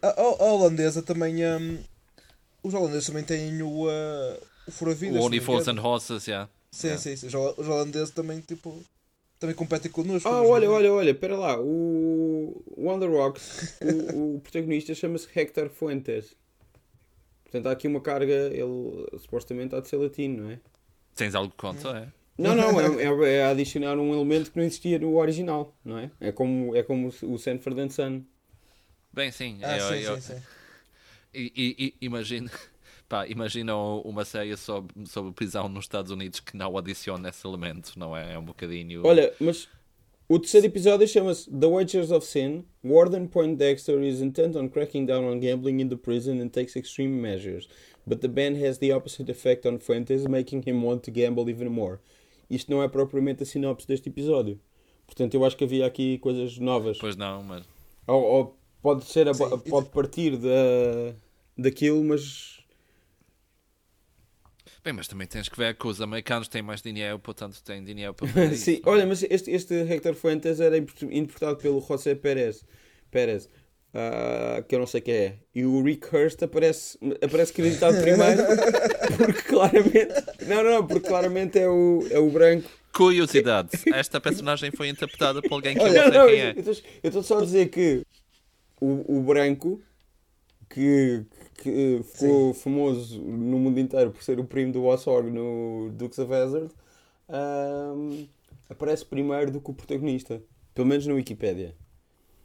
[0.00, 1.36] A, a- holandesa também.
[1.46, 1.78] hum,
[2.62, 3.86] os holandeses também têm o.
[3.86, 5.20] Uh, o Fura-Vidas.
[5.20, 6.48] o Only Fools and Horses, yeah.
[6.70, 7.02] Sim, Yeah.
[7.02, 7.26] sim, sim.
[7.26, 8.82] Os hol- os holandeses também, tipo.
[9.38, 10.28] Também competem connosco.
[10.28, 11.58] Ah, olha, olha, olha, espera lá.
[11.60, 16.34] O, o On The Rocks, o, o protagonista chama-se Hector Fuentes.
[17.42, 20.60] Portanto, há aqui uma carga, ele supostamente há de ser latino, não é?
[21.14, 22.08] Tens algo contra, é?
[22.38, 26.10] Não, não, é, é, é adicionar um elemento que não existia no original, não é?
[26.18, 28.22] É como, é como o Sanford and Son.
[29.12, 29.58] Bem, sim.
[29.62, 30.42] Ah, eu- sim, eu- sim, sim.
[31.34, 32.50] E, e- e- imagina,
[33.08, 37.92] pá, imagina uma série sobre, sobre prisão nos Estados Unidos que não adiciona esse elemento,
[37.98, 38.34] não é?
[38.34, 39.06] É um bocadinho.
[39.06, 39.68] Olha, mas
[40.28, 42.64] o terceiro episódio chama-se The Wagers of Sin.
[42.82, 47.20] Warden Poindexter is intent on cracking down on gambling in the prison and takes extreme
[47.20, 47.68] measures.
[48.06, 51.68] But the ban has the opposite effect on Fuentes, making him want to gamble even
[51.68, 51.98] more.
[52.50, 54.60] Isto não é propriamente a sinopse deste episódio.
[55.06, 56.98] Portanto, eu acho que havia aqui coisas novas.
[56.98, 57.64] Pois não, mas.
[58.06, 61.14] Ou, ou pode, ser a- pode partir da,
[61.56, 62.60] daquilo, mas
[64.84, 68.14] Bem, mas também tens que ver que os americanos têm mais dinheiro, portanto têm dinheiro
[68.14, 68.82] para fazer Sim, isso.
[68.84, 72.64] olha, mas este, este Hector Fuentes era import- interpretado pelo José Pérez,
[73.10, 73.48] Pérez
[73.94, 75.34] ah, que eu não sei quem é.
[75.54, 78.42] E o Rick Hurst aparece, aparece acreditado primeiro,
[79.18, 80.14] porque claramente.
[80.46, 82.68] Não, não, porque claramente é o, é o branco.
[82.92, 86.54] Curiosidade: esta personagem foi interpretada por alguém que eu não sei não, quem é.
[87.02, 88.02] eu estou só a dizer que
[88.80, 89.80] o, o branco,
[90.70, 91.24] que,
[91.56, 96.32] que ficou famoso no mundo inteiro por ser o primo do Ossorg no Dukes of
[96.32, 96.70] Hazzard,
[97.28, 98.24] ahm,
[98.70, 100.42] aparece primeiro do que o protagonista.
[100.74, 101.74] Pelo menos na Wikipédia.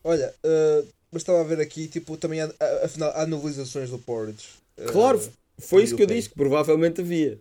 [0.03, 2.49] Olha, uh, mas estava a ver aqui, tipo, também há,
[2.83, 4.47] afinal, há novelizações do Porridge.
[4.77, 5.19] Uh, Claro,
[5.59, 7.39] foi isso que eu disse, que provavelmente havia.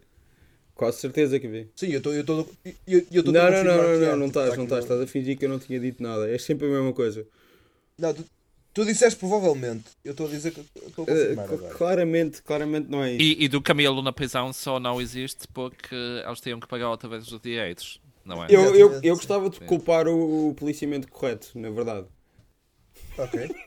[0.74, 1.68] Quase certeza que havia.
[1.77, 2.12] Sim, eu estou.
[2.14, 2.49] Eu estou
[2.87, 4.57] eu, eu Não, a não, não, confirmar não, que há, não, não tipo, estás, está
[4.57, 4.85] não estás.
[4.85, 6.29] Estás a fingir que eu não tinha dito nada.
[6.31, 7.27] É sempre a mesma coisa.
[7.99, 8.24] Não, tu,
[8.74, 9.85] tu disseste provavelmente.
[10.05, 11.74] Eu estou a dizer que eu estou a Eh, confirmar cl- agora.
[11.77, 13.24] claramente, claramente não é isso.
[13.24, 17.09] E, e do Camilo na prisão só não existe porque eles tinham que pagar outra
[17.09, 18.49] vez os direitos, não é?
[18.49, 22.07] Eu, eu, eu gostava de culpar o, o policiamento correto, na verdade.
[23.19, 23.49] Ok.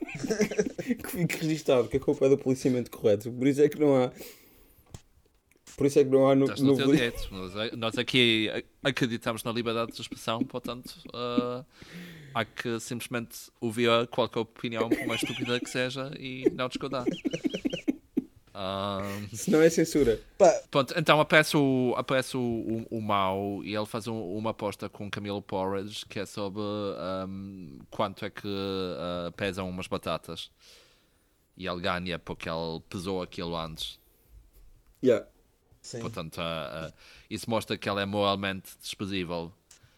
[0.80, 3.30] Que fique registado que a culpa é do policiamento correto.
[3.30, 4.12] Por isso é que não há.
[5.76, 7.28] Por isso é que não há no, Estás no no teu direito.
[7.30, 8.50] Nós, nós aqui
[8.82, 11.64] acreditamos na liberdade de expressão, portanto, uh,
[12.34, 17.04] há que simplesmente ouvir qualquer opinião, por mais estúpida que seja, e não discordar.
[18.62, 20.20] Um, Se não é censura.
[20.36, 22.40] Pá, pronto, então aparece o, aparece o,
[22.90, 26.26] o, o Mau e ele faz um- uma aposta com o Camilo Porridge que é
[26.26, 30.50] sobre um, quanto é que uh, pesam umas batatas.
[31.56, 33.98] E ele ganha porque ele pesou aquilo antes.
[35.02, 35.26] Yeah.
[35.80, 36.00] sim.
[36.00, 36.92] Portanto, uh, uh,
[37.30, 39.52] isso mostra que ele é moralmente desprezível.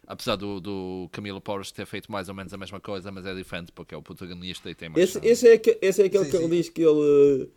[0.06, 3.34] Apesar do, do Camilo Porridge ter feito mais ou menos a mesma coisa, mas é
[3.34, 5.02] diferente porque é o protagonista e tem mais.
[5.16, 6.50] Esse, esse, é, esse é aquele Sim, que ele sim.
[6.50, 7.48] diz que ele,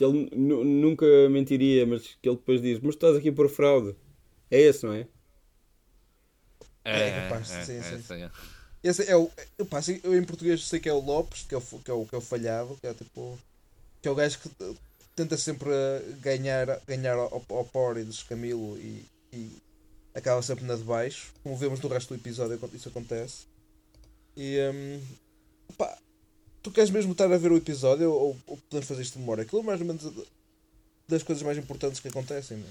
[0.00, 3.94] que ele nu- nunca mentiria, mas que ele depois diz: Mas estás aqui por fraude.
[4.50, 5.06] É esse, não é?
[6.82, 8.02] É capaz, sim, é, sim.
[8.02, 8.30] sim, é.
[8.82, 9.30] Esse é o.
[9.58, 11.90] Eu, pá, assim, eu em português sei que é o Lopes, que é o, que
[11.90, 13.38] é o, que é o falhado, que é tipo.
[14.00, 14.74] Que é o gajo que eh,
[15.14, 19.50] tenta sempre eh, ganhar, ganhar ao, ao Porridge, Camilo e, e
[20.14, 21.30] acaba sempre na de baixo.
[21.42, 23.44] Como vemos no resto do episódio, isso acontece.
[24.34, 24.56] E.
[25.76, 25.98] pá,
[26.62, 29.42] tu queres mesmo estar a ver o episódio ou, ou podemos fazer isto de memória?
[29.42, 30.12] Aquilo é mais ou menos
[31.08, 32.58] das coisas mais importantes que acontecem.
[32.58, 32.70] Não é?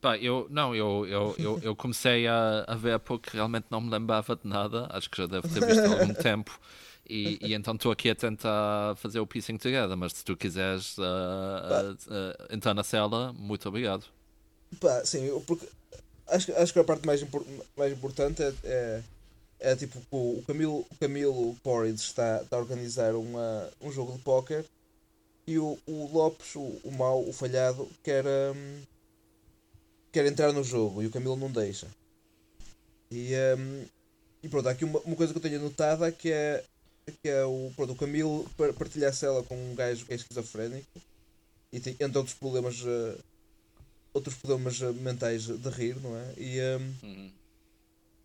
[0.00, 3.90] Pá, eu, não, eu, eu, eu, eu comecei a, a ver porque realmente não me
[3.90, 4.86] lembrava de nada.
[4.90, 6.60] Acho que já deve ter visto há algum tempo.
[7.08, 9.96] E, e então estou aqui a tentar fazer o piecing together.
[9.96, 14.04] Mas se tu quiseres uh, uh, uh, entrar na cela, muito obrigado.
[14.80, 15.66] Pá, sim, eu- porque
[16.28, 17.44] acho, que- acho que a parte mais, impor-
[17.76, 19.02] mais importante é, é,
[19.64, 24.18] é tipo o Camilo, o Camilo Porridge está, está a organizar uma, um jogo de
[24.18, 24.64] póquer
[25.46, 28.82] e o, o Lopes, o, o mau, o falhado, quer, hum,
[30.12, 31.86] quer entrar no jogo e o Camilo não deixa.
[33.10, 33.84] E, hum,
[34.42, 36.64] e pronto, há aqui uma, uma coisa que eu tenho notado é que é,
[37.22, 40.16] que é o, pronto, o Camilo par- partilha a cela com um gajo que é
[40.16, 40.86] esquizofrénico
[41.72, 42.82] e tem, entre outros problemas.
[42.86, 43.18] eh,
[44.14, 46.34] outros problemas eh, mentais de rir, não é?
[46.38, 46.94] E, um,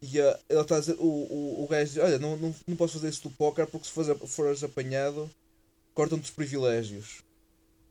[0.01, 2.75] e uh, ele está a dizer, o, o, o gajo diz, olha, não, não, não
[2.75, 5.29] posso fazer isso do póquer porque se fores, fores apanhado,
[5.93, 7.21] cortam-te os privilégios.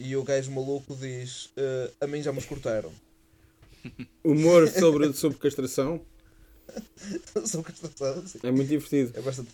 [0.01, 2.93] E o gajo maluco diz, "Eh, a mim já me os cortaram.
[4.25, 6.01] Humor sobre, sobre castração
[7.45, 8.39] São castração, sim.
[8.43, 9.13] é muito divertido.
[9.19, 9.51] É bastante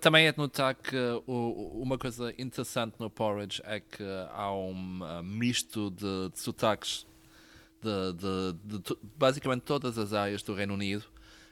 [0.00, 5.22] Também é de notar que uma coisa interessante no Porridge é que há um uh,
[5.22, 7.06] misto de, de sotaques
[7.82, 11.04] de, de- de to- basicamente todas as áreas do Reino Unido,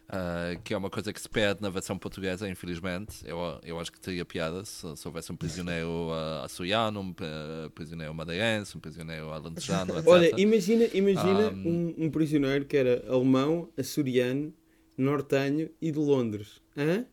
[0.09, 3.19] uh, que é uma coisa que se perde na versão portuguesa, infelizmente.
[3.25, 7.71] Eu, eu acho que teria piada se, se houvesse um prisioneiro uh, açoriano, um uh,
[7.71, 10.07] prisioneiro madeirense, um prisioneiro alentejano, etc.
[10.09, 14.53] Olha, imagina, imagina Um, um, um prisioneiro que era alemão, açoriano,
[14.97, 16.61] nortenho e de Londres.
[16.77, 17.05] Hã?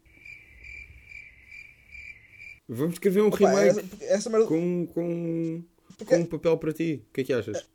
[2.68, 4.48] Vamos escrever um Opa, remake essa, essa merda.
[4.48, 5.64] com, com,
[5.98, 7.04] porque com um papel para ti.
[7.10, 7.70] O que é que achas?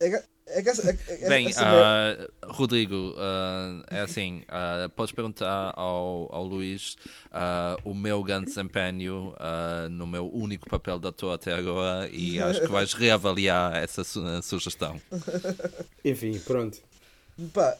[0.00, 4.90] é, que- é que essa, é, é, Bem, essa ah, Rodrigo, ah, é assim, ah,
[4.94, 6.96] podes perguntar ao, ao Luís
[7.84, 9.34] o meu grande desempenho
[9.90, 14.42] no meu único papel de ator até agora e acho que vais reavaliar essa su-
[14.42, 15.00] sugestão.
[16.04, 16.78] Enfim, pronto.
[17.52, 17.76] Pá,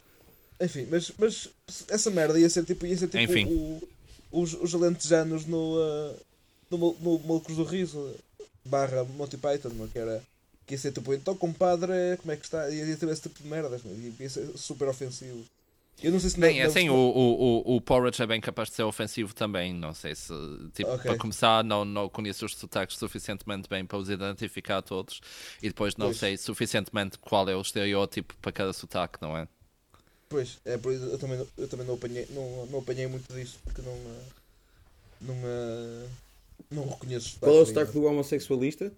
[0.61, 1.49] enfim, mas, mas
[1.89, 3.47] essa merda ia ser tipo, ia ser tipo Enfim.
[3.47, 3.89] o-
[4.31, 6.15] os, os alentejanos no, uh,
[6.71, 8.15] no, no Malucos do Riso
[8.65, 9.89] barra Monty Python, não, é?
[9.89, 10.23] que era
[10.69, 12.69] que ia ser tipo, então compadre, como é que está?
[12.69, 15.43] Ia ter esse tipo de merdas, não, ia ser super ofensivo.
[16.01, 18.41] Eu não sei se Bem, não- é assim, não- o, o, o, Porridge é bem
[18.41, 20.33] capaz de ser ofensivo também, não sei se,
[20.75, 21.03] tipo, Ok.
[21.11, 25.21] para começar, não, não conheço os sotaques suficientemente bem para os identificar todos
[25.61, 26.19] e depois não Pois.
[26.19, 29.49] sei suficientemente qual é o estereótipo para cada sotaque, não é?
[30.29, 33.33] Pois, é por isso eu também, não- eu também não, apanhei, não, não apanhei muito
[33.35, 33.97] disso porque não.
[35.21, 36.09] Não, uh,
[36.71, 37.39] não reconheço.
[37.41, 38.93] Qual é o sotaque do homossexualista?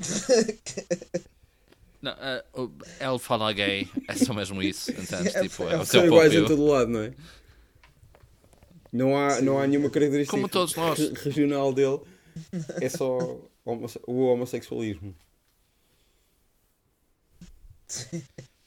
[2.00, 2.70] Não, eh, o-
[3.00, 5.34] ele fala gay, é só mesmo isso, entendes?
[5.34, 7.12] É, Tipo, é, é o São teu iguais em todo lado, não é?
[8.92, 10.98] Não há, não há nenhuma característica Como todos nós.
[10.98, 12.00] re- regional dele.
[12.80, 15.14] É só homosse- o homossexualismo.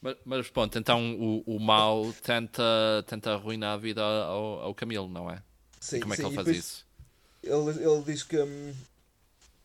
[0.00, 2.62] Mas, mas pronto, então o, o mal tenta,
[3.06, 5.40] tenta arruinar a vida ao, ao Camilo, não é?
[5.80, 6.86] Sim, e como é que sim, ele e faz isso?
[7.42, 8.74] Ele, ele diz que hum,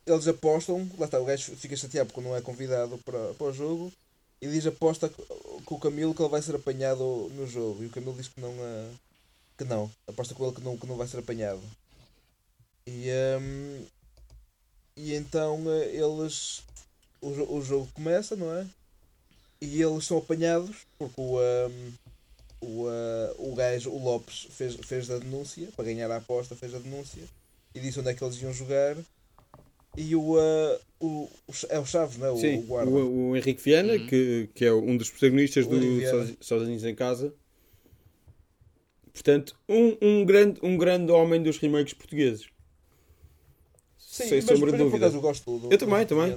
[0.08, 3.52] eles apostam, lá está, o gajo fica chateado porque não é convidado para, para o
[3.52, 3.92] jogo
[4.40, 5.08] e diz aposta
[5.64, 8.40] com o Camilo que ele vai ser apanhado no jogo e o Camilo diz que
[8.40, 8.90] não ah,
[9.56, 11.60] que não, aposta com ele que não, que não vai ser apanhado.
[12.86, 13.84] E, hum,
[14.96, 16.62] e então ah, eles
[17.20, 18.66] o, o jogo começa, não é?
[19.60, 21.92] E eles são apanhados porque o, hum,
[22.60, 26.74] o, ah, o gajo, o Lopes, fez, fez a denúncia para ganhar a aposta, fez
[26.74, 27.24] a denúncia
[27.74, 28.96] e disse onde é que eles iam jogar
[30.00, 31.06] E o, uh, o,
[31.46, 32.30] o, É o Chaves, não é?
[32.30, 32.90] O, Sim, o guarda.
[32.90, 34.06] o, o Henrique Viana, Uhum.
[34.06, 37.34] que, que é um dos protagonistas O do Sozinhos em Casa.
[39.12, 42.46] Portanto, um, um, grande, um grande homem dos remakes portugueses.
[43.98, 45.06] Sim, Sem mas, sombra de dúvida.
[45.06, 46.36] eu gosto do, Eu também, também.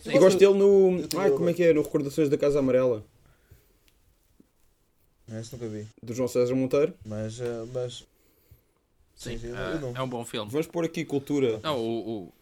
[0.00, 0.12] Sim.
[0.12, 0.98] Eu gosto dele no.
[1.18, 1.72] Ai, como é que é?
[1.72, 3.04] No Recordações da Casa Amarela,
[5.26, 5.86] Não, Esse nunca vi.
[6.02, 6.94] do João César Monteiro.
[7.04, 7.38] Mas.
[7.40, 8.04] uh, mas
[9.14, 9.96] Sim, sim, eu é, não.
[9.96, 10.48] é um bom filme.
[10.50, 11.58] Vamos pôr aqui cultura.
[11.62, 12.32] Não, o, o-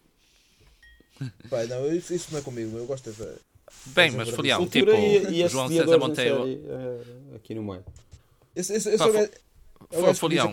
[1.49, 2.77] Pai, não, isso, isso não é comigo.
[2.77, 3.25] Eu gosto de.
[3.87, 4.29] Bem, Mas.
[4.29, 6.37] Folião, tipo, e, e o João César Monteiro.
[6.37, 7.83] série, eh, aqui no meio.
[8.55, 10.51] Esse, esse, esse Pá, é é Folião,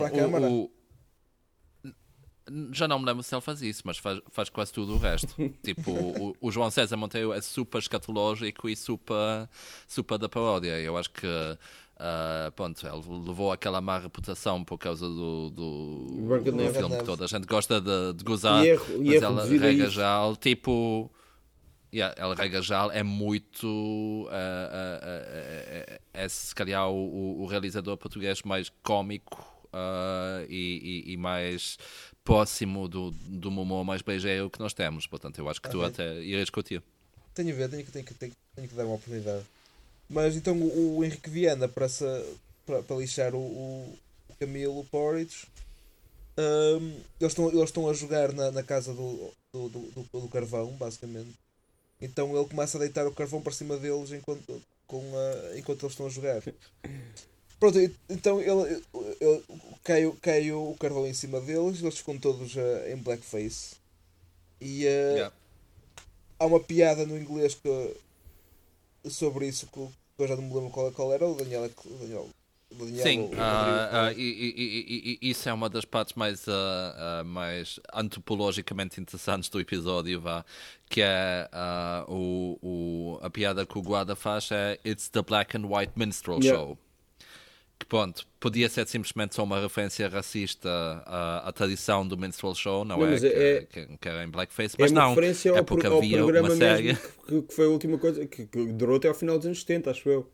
[0.50, 0.70] o-
[2.72, 5.34] Já não me lembro se ele faz isso, mas faz, faz quase tudo o resto.
[5.62, 9.48] tipo, o, o João César Monteiro é super escatológico e super,
[9.88, 10.78] super da paródia.
[10.80, 11.26] Eu acho que.
[11.96, 17.24] Ah, pronto, ele levou aquela má reputação por causa do, do, do filme que toda
[17.24, 18.64] a gente gosta de, de gozar.
[18.64, 21.10] E erro- e mas erro ela rega já, tipo.
[21.92, 24.26] Yeah, ela rega já é muito.
[24.30, 29.44] ah, ah, ah, é se calhar o, o- realizador português mais cómico
[30.48, 31.78] e, e- e mais
[32.24, 35.06] próximo do, do humor mais beijeiro que nós temos.
[35.06, 35.88] Portanto, eu acho que tu Ok.
[35.88, 36.82] até irias curtir.
[37.34, 39.44] Tenho a ver, tenho, que, tenho, que- tenho que dar uma oportunidade.
[40.08, 42.04] Mas então o, o Henrique Viana para, se,
[42.66, 43.98] para, para lixar o, o
[44.38, 45.46] Camilo Porridge.
[46.38, 50.72] hum, eles, estão, eles estão a jogar na, na casa do, do, do, do- carvão,
[50.72, 51.30] basicamente.
[52.00, 55.92] Então ele começa a deitar o carvão para cima deles enquanto, com a, enquanto eles
[55.92, 56.42] estão a jogar.
[57.58, 57.78] Pronto,
[58.10, 58.82] então ele,
[59.20, 59.44] ele-
[59.82, 63.76] cai, o- cai o carvão em cima deles, eles ficam todos eh, em blackface.
[64.60, 65.16] E eh,
[66.38, 67.96] há uma piada no inglês que,
[69.10, 69.78] sobre isso que,
[70.18, 71.64] eu já não me lembro qual, qual era, o Daniel.
[71.64, 71.70] é
[72.70, 74.14] O Daniel, Sim, ah, é?
[74.14, 80.20] e, e- e- isso é uma das partes mais, ah, mais antropologicamente interessantes do episódio,
[80.20, 80.44] vá,
[80.88, 81.48] que é
[82.08, 86.40] o, o- a piada que o guarda faz é It's the Black and White Minstrel
[86.42, 86.58] Yeah.
[86.64, 86.78] Show.
[87.84, 90.70] Que pronto, podia ser simplesmente só uma referência racista
[91.04, 93.18] à, à tradição do minstrel show, não, Não, é?
[93.20, 95.12] Que, é- que, que era em blackface, É mas uma não,
[95.56, 96.96] é porque havia programa uma série.
[96.96, 99.90] que, que foi a última coisa que, que durou até ao final dos anos 70,
[99.90, 100.26] acho eu.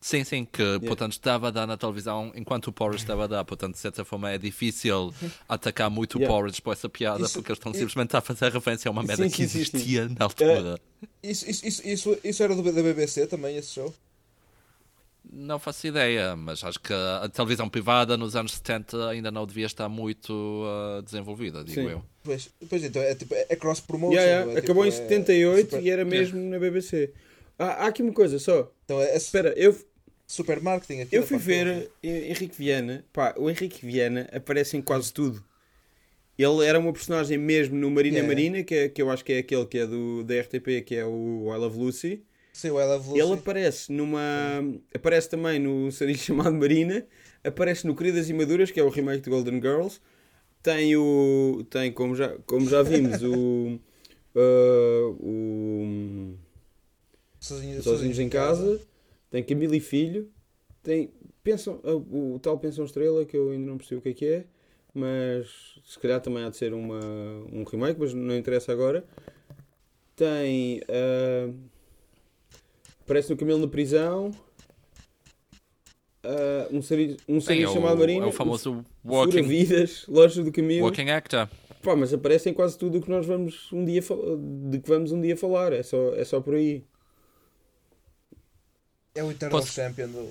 [0.00, 3.44] Sim, sim, que portanto estava a dar na televisão enquanto o Porridge estava a dar,
[3.44, 5.12] portanto de certa forma é difícil
[5.48, 6.32] atacar muito Yeah.
[6.32, 8.92] o Porridge por essa piada Isso- porque eles estão i- simplesmente a fazer referência a
[8.92, 9.76] uma merda Sim, que sim, sim, sim.
[9.76, 10.78] existia na altura.
[11.22, 13.92] Isso, isso, isso, isso, isso era do, da BBC também, esse show?
[15.36, 19.66] Não faço ideia, mas acho que a televisão privada nos anos 70 ainda não devia
[19.66, 21.88] estar muito ah, desenvolvida, digo Sim.
[21.90, 22.02] eu.
[22.22, 24.14] Pois, pois então, é, tipo, é, é cross-promotion.
[24.16, 24.58] Yeah, yeah, é?
[24.58, 27.12] Acabou Tipo, em é 78 super- e era mesmo na BBC.
[27.58, 28.70] Ah, há aqui uma coisa só.
[28.84, 29.76] Então é, é Espera, eu,
[30.26, 31.16] super marketing aqui.
[31.16, 33.04] eu fui ver Henrique Viana.
[33.12, 35.44] Pá, o Henrique Viana aparece em quase tudo.
[36.38, 38.34] Ele era uma personagem mesmo no Marina Yeah.
[38.34, 40.94] Marina, que, é, que eu acho que é aquele que é do, da RTP, que
[40.96, 42.22] é o I Love Lucy.
[42.54, 43.20] Sim, o I Love Lucy.
[43.20, 44.20] Ele aparece numa.
[44.94, 47.04] Aparece também no series chamado Marina.
[47.42, 50.00] Aparece no Queridas e Maduras, que é o remake de Golden Girls.
[50.62, 51.66] Tem o.
[51.68, 53.78] Tem, como já, como já vimos, o.
[54.36, 56.34] ah, o
[57.40, 58.80] Sozinho- Sozinhos em Casa.
[59.30, 60.30] Tem Camila e Filho.
[60.80, 61.10] Tem.
[61.42, 64.26] Pensam, ah, o, tal Pensão Estrela, que eu ainda não percebi o que é que
[64.26, 64.44] é.
[64.94, 65.48] Mas
[65.84, 67.00] se calhar também há de ser uma,
[67.52, 69.04] um remake, mas não interessa agora.
[70.14, 70.80] Tem.
[70.88, 71.52] ah,
[73.04, 74.32] Aparece no Camilo na prisão.
[76.22, 78.24] Ah, um série, um é, chamado o, Marina.
[78.24, 80.86] é o famoso walking, Vidas, Loja do Camilo.
[80.86, 81.48] walking actor.
[81.82, 85.12] Pá, mas aparece em quase tudo o que nós vamos um dia de que vamos
[85.12, 85.72] um dia falar.
[85.74, 86.82] É só, é só por aí.
[89.14, 90.28] É o Eternal Posso- Champion do.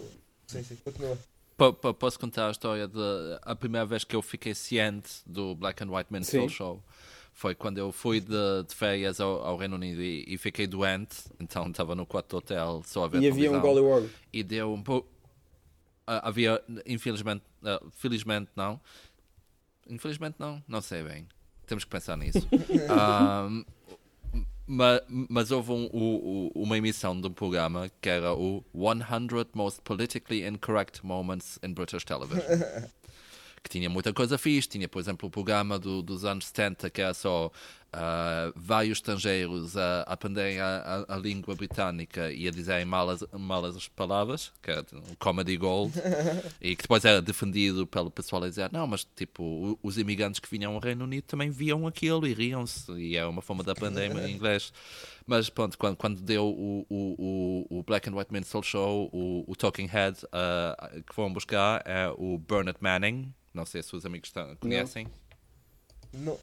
[0.47, 1.17] Sim, sim, continua.
[1.55, 2.99] Po- Posso contar a história de
[3.43, 6.55] a primeira vez que eu fiquei ciente do Black and White Minstrel Sim.
[6.55, 6.84] Show
[7.34, 11.17] foi quando eu fui de, de férias ao, ao Reino Unido e, e fiquei doente,
[11.39, 13.61] então estava no quarto do hotel só a ver E havia um televisão.
[13.61, 14.09] Gollywog.
[14.31, 15.09] e deu um pouco.
[16.05, 18.79] havia, infelizmente, ah, felizmente não.
[19.89, 21.27] Infelizmente não, não sei bem.
[21.65, 22.47] Temos que pensar nisso.
[22.89, 23.63] Ahm,
[24.67, 29.81] ma- mas houve um- o- uma emissão de um programa que era o 100 Most
[29.81, 32.43] Politically Incorrect Moments in British Television.
[33.64, 34.68] que tinha muita coisa fixe.
[34.70, 37.51] Tinha, por exemplo, o programa do- dos anos 70 que era só
[37.93, 43.23] ah, vários estrangeiros a, a aprenderem a, a- a língua britânica e a dizerem malas,
[43.31, 45.93] malas palavras, que era o Comedy Gold,
[46.59, 50.49] e que depois era defendido pelo pessoal a dizer: não, mas tipo, os imigrantes que
[50.49, 54.09] vinham ao Reino Unido também viam aquilo e riam-se, e é uma forma de aprender
[54.27, 54.73] inglês.
[55.25, 59.55] Mas pronto, quando, quando deu o, o, o, Black and White Minstrel Show, o, o
[59.55, 63.33] Talking Head ah, que foram buscar é o Bernard Manning.
[63.53, 65.07] Não sei se os amigos conhecem.
[66.11, 66.33] Não.
[66.33, 66.39] Não,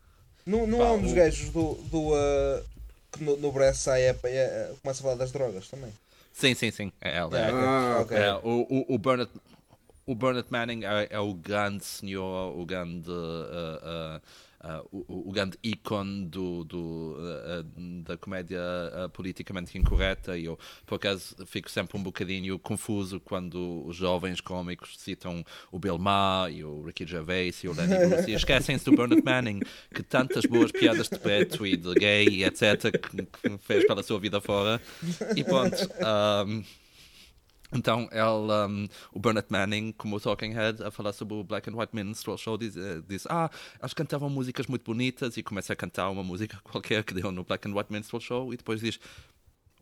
[0.66, 1.74] não Pá, é um dos o- gajos do.
[1.74, 2.64] do uh,
[3.12, 5.92] que no, no sai é, é, começa a falar das drogas também.
[6.32, 6.92] Sim, sim, sim.
[7.00, 7.36] É ela.
[7.38, 7.52] É, é.
[7.52, 8.16] Ah, ok.
[8.16, 9.30] É, o, o, o Bernard
[10.06, 14.20] o Bernard Manning é, é o grande senhor, o grande uh, uh,
[14.64, 20.36] uh, o, o grande ícone do, do, uh, da comédia uh, politicamente incorreta.
[20.36, 25.78] E eu por acaso fico sempre um bocadinho confuso quando os jovens cómicos citam o
[25.78, 28.30] Bill Maher e o Ricky Gervais e o Lenny Bruce.
[28.30, 29.60] E esquecem-se do Bernard Manning
[29.94, 34.02] que tantas boas piadas de preto e de gay e etc que, que fez pela
[34.02, 34.80] sua vida fora.
[35.36, 35.76] E pronto
[36.46, 36.62] um,
[37.72, 38.22] então, ele,
[38.72, 41.94] um, o Bernard Manning, como o Talking Head, a falar sobre o Black and White
[41.94, 43.50] Minstrel Show, diz, eh, diz Ah,
[43.80, 47.44] eles cantavam músicas muito bonitas e começa a cantar uma música qualquer que deu no
[47.44, 48.98] Black and White Minstrel Show e depois diz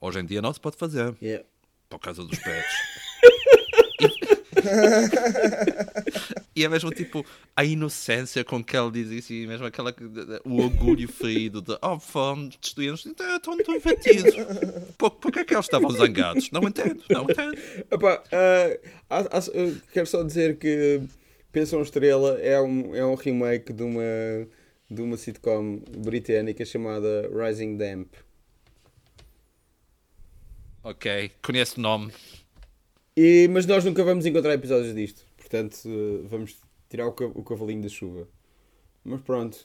[0.01, 1.45] Hoje em dia não se pode fazer, Yeah.
[1.89, 2.73] por causa dos pretos.
[6.55, 9.95] e é mesmo tipo a inocência com que ele diz isso e mesmo aquela,
[10.45, 12.51] o orgulho ferido de oh, fome,
[13.07, 14.35] então, estão tão invertidos.
[14.97, 16.51] Por, por que é que eles estavam zangados?
[16.51, 17.59] Não entendo, não entendo.
[17.91, 18.23] Epá,
[19.55, 21.03] eu quero só dizer que
[21.53, 24.03] Pensam Estrela é um, é um remake de uma,
[24.91, 28.15] de uma sitcom britânica chamada Rising Damp.
[30.83, 32.13] Ok, conheço o nome.
[33.21, 35.23] E, mas nós nunca vamos encontrar episódios disto.
[35.37, 36.55] Portanto, eh, vamos
[36.89, 38.29] tirar o, o cavalinho da chuva.
[39.05, 39.59] Mas pronto.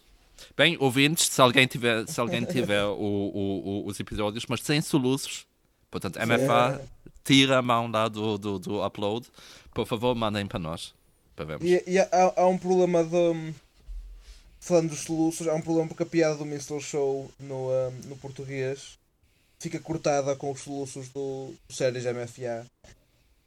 [0.57, 4.81] Bem, ouvintes, se alguém tiver, se alguém tiver o- o- o- os episódios, mas sem
[4.81, 5.45] soluços,
[5.91, 6.81] portanto, MFA,
[7.23, 9.27] tira a mão lá do, do, do upload,
[9.73, 10.93] por favor, mandem para nós.
[11.35, 11.67] Para vermos.
[11.67, 13.53] E, e há, há um problema de.
[14.59, 18.15] Falando dos soluços, há um problema porque a piada do Minstrel Show no, um, no
[18.17, 18.97] português
[19.59, 22.65] fica cortada com os soluços do, do séries MFA.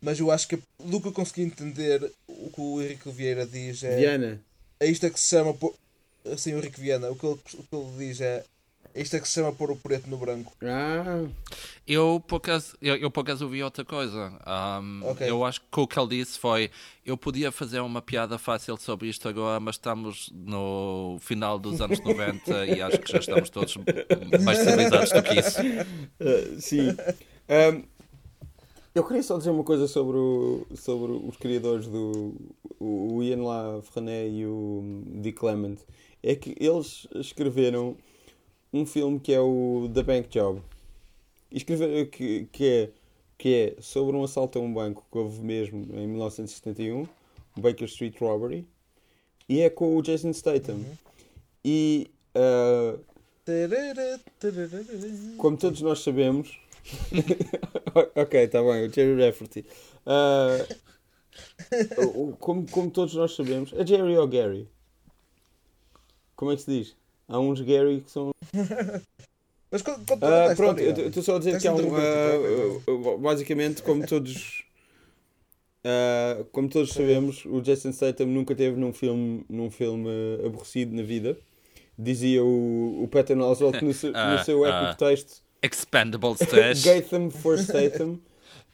[0.06, 3.82] Mas eu acho que, do que eu consegui entender, o que o Henrique Vieira diz
[3.82, 3.96] é.
[3.96, 4.40] Diana.
[4.78, 5.52] É isto é que se chama.
[5.52, 5.74] pôr-
[6.32, 8.44] Assim, o Henrique Viana, o que, ele, o que ele diz é.
[8.94, 10.52] É isto é que se chama pôr o preto no branco.
[10.62, 11.24] Ah,
[11.86, 14.32] Eu, por acaso, eu, eu por acaso ouvi outra coisa.
[14.46, 15.28] Ahm, Ok.
[15.28, 16.70] Eu acho que o que ele disse foi:
[17.04, 21.98] eu podia fazer uma piada fácil sobre isto agora, mas estamos no final dos anos
[22.06, 23.76] 90 e acho que já estamos todos
[24.44, 25.60] mais civilizados do que isso.
[26.20, 26.96] Uh, sim.
[27.48, 27.95] Um,
[28.96, 32.34] eu queria só dizer uma coisa sobre, o- sobre os criadores do
[32.80, 33.82] o, Ian La
[34.26, 35.76] e o Dick Clement.
[36.22, 37.94] É que eles escreveram
[38.72, 40.62] um filme que é o The Bank Job.
[41.52, 42.90] Escreveram que, que, é,
[43.36, 47.02] que é sobre um assalto a um banco que houve mesmo em 1971,
[47.54, 48.66] o Baker Street Robbery,
[49.46, 50.80] e é com o Jason Statham.
[51.62, 52.98] E uh,
[55.36, 56.58] como todos nós sabemos.
[58.14, 59.64] ok, está bem, o Jerry Rafferty.
[61.98, 64.68] O- como, como todos nós sabemos, é Jerry ou Gary?
[66.34, 66.96] Como é que se diz?
[67.28, 68.30] Há uns Gary que são.
[69.70, 71.02] Mas conta conta Ah, a pronto, história.
[71.02, 71.94] eu estou só a dizer Tens que há um.
[71.96, 74.64] ah, basicamente, como todos.
[75.84, 80.08] ah, como todos sabemos, o Jason Statham nunca teve num filme, num filme
[80.44, 81.36] aborrecido na vida.
[81.98, 86.82] Dizia o, o Patton Oswalt no, seu- no seu épico texto Expendables 3.
[86.84, 88.18] Gatham for Statham,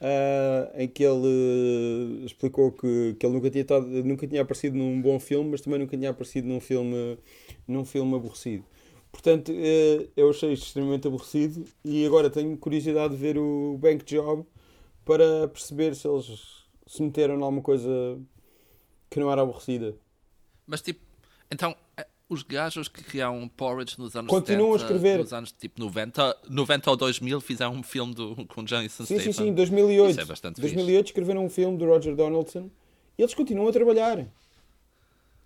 [0.01, 4.77] ah, em que ele eh, explicou que, que ele nunca tinha, estado- nunca tinha aparecido
[4.77, 7.19] num bom filme, mas também nunca tinha aparecido num filme,
[7.67, 8.65] num filme aborrecido.
[9.11, 14.05] Portanto, eh, eu achei isto extremamente aborrecido e agora tenho curiosidade de ver o Bank
[14.05, 14.45] Job
[15.05, 16.27] para perceber se eles
[16.87, 18.19] se meteram em alguma coisa
[19.11, 19.95] que não era aborrecida.
[20.67, 21.01] Mas tipo,
[21.51, 21.77] então,
[22.33, 25.19] os gajos que criaram Porridge nos anos Continuam a 70, escrever.
[25.21, 29.33] nos anos tipo 90, 90 ou 2000, fizeram um filme do, com Jason Sim, sim,
[29.33, 29.33] Statham.
[29.33, 30.11] sim, em 2008.
[30.11, 32.71] Isso é bastante 2008 escreveram um filme do Roger Donaldson
[33.19, 34.19] e eles continuam a trabalhar.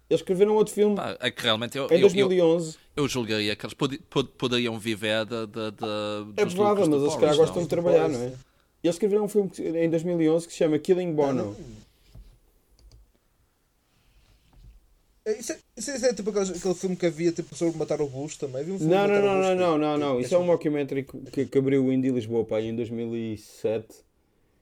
[0.09, 2.77] Eles escreveram outro filme Pá, é que realmente eu, em eu, eu, 2011.
[2.95, 3.99] eu julgaria que eles pod-
[4.39, 5.87] poderiam viver da, da, da,
[6.37, 7.63] É dos provável, mas eles Porridge, gostam não?
[7.65, 8.33] de trabalhar, não é?
[8.85, 11.57] Eles escreveram um filme em 2011 que se chama Killing Bono.
[11.59, 11.86] É,
[15.27, 18.37] Isso é, isso é tipo aquele, aquele filme que havia tipo, sobre matar o Bush
[18.37, 18.63] também.
[18.63, 20.21] Um filme Não, não, não, não, não, tipo, não, não.
[20.21, 23.87] Isso é um mockumentary que, que, abriu o Indie Lisboa pá, em 2007.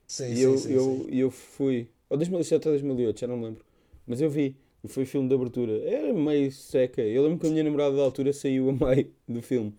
[0.06, 1.16] Sim, E sim, eu, sim, eu, sim.
[1.16, 1.88] eu fui.
[2.08, 3.64] Ou 2007 ou 2008, já não me lembro.
[4.06, 4.56] Mas eu vi.
[4.82, 5.72] E foi filme de abertura.
[5.84, 7.02] Era meio seca.
[7.02, 9.74] Eu lembro que a minha namorada da altura saiu a meio do filme.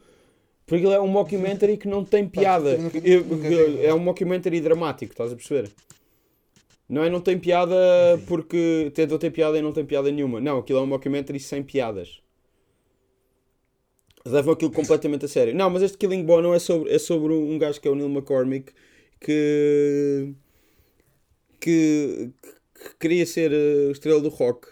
[0.65, 2.77] Porque ele é um mockumentary que não tem piada.
[3.81, 5.71] é um mockumentary dramático, estás a perceber?
[6.87, 7.09] Não é?
[7.09, 7.75] Não tem piada
[8.27, 10.39] porque tentam ter piada e não tem piada nenhuma.
[10.39, 12.21] Não, aquilo é um mockumentary sem piadas.
[14.25, 15.53] Levam aquilo completamente a sério.
[15.55, 18.09] Não, mas este Killing Bono é sobre, é sobre um gajo que é o Neil
[18.09, 18.73] McCormick
[19.19, 20.33] que,
[21.59, 22.31] que,
[22.73, 24.67] que queria ser eh, estrela do rock,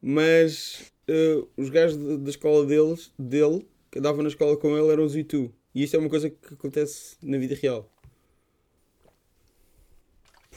[0.00, 4.88] mas eh, os gajos de- da escola deles, dele, que andavam na escola com ele,
[4.92, 5.50] eram os U2.
[5.74, 7.90] E isto é uma coisa que acontece na vida real.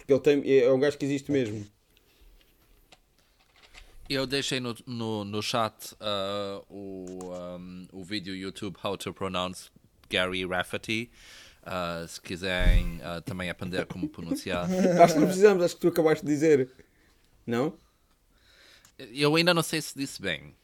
[0.06, 1.66] Porque ele tem, é um gajo que existe mesmo.
[4.08, 9.72] Eu deixei no, no, no chat uh, o, um, o vídeo YouTube How to Pronounce
[10.08, 11.10] Gary Rafferty.
[11.64, 14.70] Uh, se quiserem uh, também aprender como pronunciar.
[15.01, 16.70] Acho que não precisamos, acho que tu acabaste de dizer.
[17.47, 17.74] Não?
[18.99, 20.56] Eu ainda não sei se disse bem.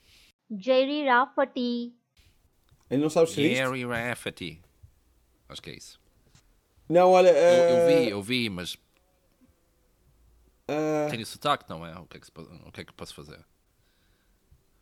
[0.55, 1.95] Jerry Rafferty.
[2.91, 3.57] Ainda não sabes se viste?
[3.57, 4.61] Gary Rafferty.
[5.49, 5.99] Acho que é isso.
[6.87, 7.29] Não, olha.
[7.29, 8.77] Eu, eu eh, vi, eu vi, mas
[10.71, 11.97] eh, tem sotaque, não é?
[11.99, 13.39] O que é que, se o que, é que posso fazer?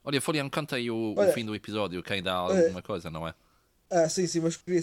[0.03, 3.09] Olha, Florian, conta aí o, o Olha, fim do episódio, que ainda há alguma coisa,
[3.11, 3.33] não é?
[3.89, 4.81] Ah, sim, sim, mas queria.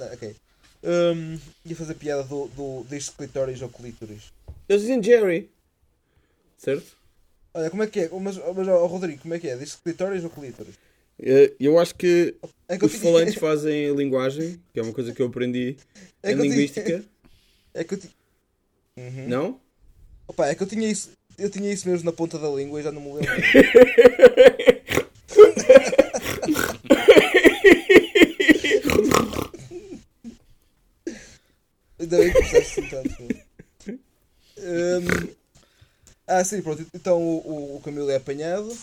[0.00, 0.36] ah, ok.
[0.84, 4.32] Hum, ia fazer piada do, do, deste clitóris ou clítoris.
[4.68, 5.50] eles dizem Jerry.
[6.58, 6.96] Certo?
[7.54, 8.08] Olha, como é que é?
[8.20, 9.56] Mas, mas ó, Rodrigo, como é que é?
[9.56, 10.74] Diz clitóris ou clítoris?
[11.18, 12.36] Eh, eu acho que
[12.68, 15.76] É que os tinha- falantes fazem a linguagem, que é uma coisa que eu aprendi
[16.22, 17.04] É em eu tinha- linguística.
[17.74, 18.10] É que eu ti-
[18.96, 19.28] Uhum.
[19.28, 19.60] Não?
[20.28, 21.10] Opa, é que eu tinha isso.
[21.38, 23.32] Eu tinha isso mesmo na ponta da língua e já não me lembro.
[31.98, 33.46] Ainda bem que precisaste assim tanto.
[34.58, 35.28] Hum,
[36.26, 36.86] ah, sim, pronto.
[36.94, 38.76] Então o, o, Camilo é apanhado.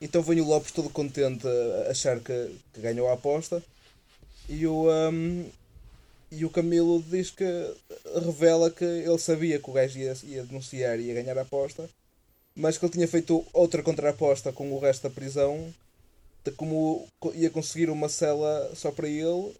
[0.00, 3.62] Então vem o Lopes todo contente a achar que, que ganhou a aposta.
[4.48, 5.46] E o, hum,
[6.30, 7.44] e o Camilo diz que
[8.24, 11.88] revela que ele sabia que o gajo ia, ia denunciar e ia ganhar a aposta,
[12.54, 15.72] mas que ele tinha feito outra contraaposta com o resto da prisão
[16.44, 19.54] de como co- ia conseguir uma cela só para ele.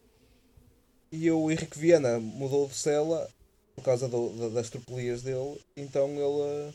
[1.11, 3.29] E o Henrique Viana mudou de cela
[3.75, 5.59] por causa do- da- das tropelias dele.
[5.77, 6.73] Então ele eh,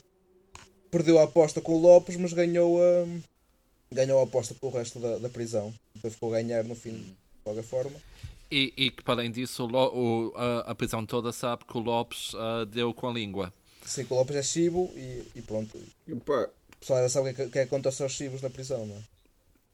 [0.89, 3.05] perdeu a aposta com o Lopes, mas ganhou a,
[3.93, 5.71] ganhou a aposta com o resto da, da prisão.
[5.95, 7.99] Então ficou a ganhar no fim, de qualquer forma.
[8.55, 9.69] E, e que, para além disso, o
[10.29, 13.51] o- a, a prisão toda sabe que o Lopes ah, deu com a língua.
[13.85, 15.77] Sim, que o Lopes é chibo e, e pronto.
[16.25, 18.49] Pá, O pessoal já sabe o que é que, que é acontece aos chibos na
[18.49, 19.01] prisão, não é?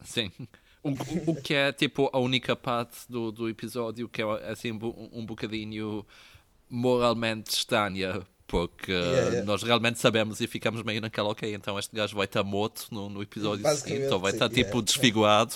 [0.03, 0.32] Sim.
[0.82, 0.91] O,
[1.32, 5.25] o que é tipo a única parte do, do episódio que é assim um, um
[5.25, 6.05] bocadinho
[6.69, 8.21] moralmente estranha.
[8.47, 9.43] Porque Yeah, yeah.
[9.45, 13.07] nós realmente sabemos e ficamos meio naquela, ok, então este gajo vai estar morto no,
[13.07, 14.82] no episódio seguinte, ou vai estar tipo yeah.
[14.82, 15.53] desfigurado.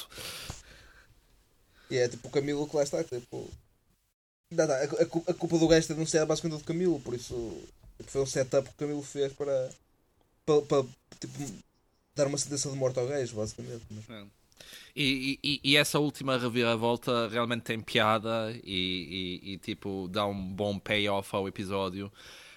[1.93, 3.37] E é tipo o Camilo que lá está, tipo.
[4.51, 6.99] Não, não, a, a cu- a culpa do gajo ter denunciado é basicamente do Camilo,
[6.99, 7.35] por isso
[7.97, 9.69] tipo, foi um setup que o Camilo fez para,
[10.45, 10.83] para, para,
[11.19, 11.33] tipo,
[12.15, 13.83] dar uma sentença de morte ao gajo, basicamente.
[13.91, 14.27] Mas,
[14.95, 20.77] E, e- e essa última reviravolta realmente tem piada e, e- tipo dá um bom
[20.79, 22.11] payoff ao episódio.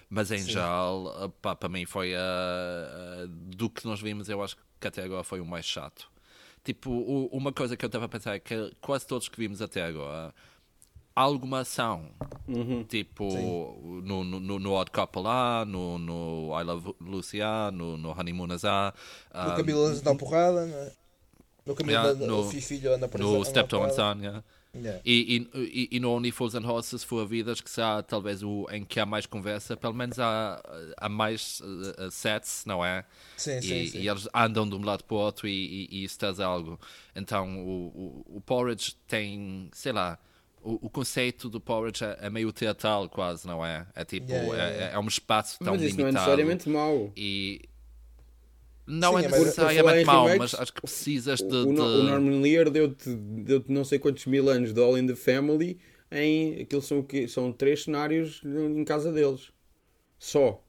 [0.09, 0.51] Mas em Sim.
[0.51, 5.23] geral, para mim foi a, a- do que nós vimos, eu acho que até agora
[5.23, 6.09] foi o mais chato.
[6.67, 6.91] Tipo,
[7.31, 10.33] uma coisa que eu estava a pensar é que quase todos que vimos até agora
[11.15, 12.09] há alguma ação.
[12.89, 14.01] Tipo, Sim.
[14.03, 18.63] no, no, no- no Odd Couple lá, no, no I Love Lucia, no, no Honeymooners
[18.63, 18.93] lá.
[19.33, 20.91] no ah, Camilo anda dar porrada, não é?
[21.65, 24.43] No Camilo Yeah, anda, no- o fi- filho anda no Steptoe and Son, yeah.
[24.75, 25.01] Yeah.
[25.03, 28.67] E, e, e, e no Only Fools and Horses for Vidas, que será talvez o
[28.71, 30.61] em que há mais conversa, pelo menos há,
[30.97, 33.03] há mais uh, sets, não é?
[33.35, 33.99] Sim, sim, e, sim.
[33.99, 36.79] e eles andam de um lado para o outro e, e, e isso traz algo.
[37.15, 40.19] Então o, o, o Porridge tem, sei lá,
[40.61, 43.87] o, o conceito do Porridge é, é meio teatral quase, não é?
[43.95, 44.95] É tipo, Yeah, yeah, é- yeah.
[44.95, 46.13] É, um espaço tão mas isso não é limitado.
[46.37, 47.11] necessariamente mau.
[47.15, 47.61] E
[48.87, 51.45] não Sim, é é necessariamente mau, mas acho que precisas de.
[51.55, 55.05] O, de- o Norman Lear deu-te deu não sei quantos mil anos de All in
[55.07, 55.77] the Family
[56.09, 59.51] em aquilo são, são três cenários em casa deles.
[60.17, 60.63] Só.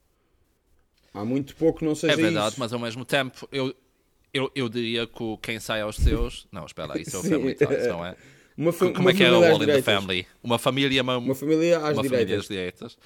[1.13, 2.59] Há muito pouco não seja É verdade, isso.
[2.59, 3.73] mas ao mesmo tempo eu,
[4.33, 6.45] eu, eu diria que o quem sai aos seus.
[6.51, 7.23] Não, espera lá, isso é o.
[7.23, 8.15] Family Ties, não é?
[8.57, 9.85] Uma, Como uma é que era o All in the direitas.
[9.85, 10.27] Family?
[10.43, 12.47] Uma família, uma, Uma família às uma família às direitas.
[12.47, 12.97] direitas.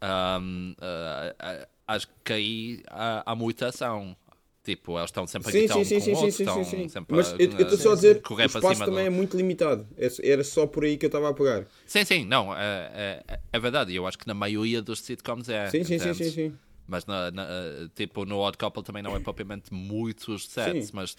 [0.00, 4.16] Ahm, ah, ah, acho que aí há, há muita ação.
[4.64, 6.36] Tipo, eles estão sempre a Sim, gritar sim, um sim, com sim, o sim, outro,
[6.36, 6.88] sim, estão sim, sim.
[6.88, 9.36] sempre Mas a- eu estou só a dizer que o espaço também do- é muito
[9.36, 9.86] limitado.
[9.96, 11.66] É- Era só por aí que eu estava a pegar.
[11.86, 13.94] Sim, sim, não, é, é, é verdade.
[13.94, 15.70] Eu acho que na maioria dos sitcoms é.
[15.70, 16.58] Sim, sim, sim, sim, sim.
[16.88, 17.46] Mas na, na-
[17.94, 20.96] tipo, no Odd Couple também não é propriamente muitos sets, Sim.
[20.96, 21.16] mas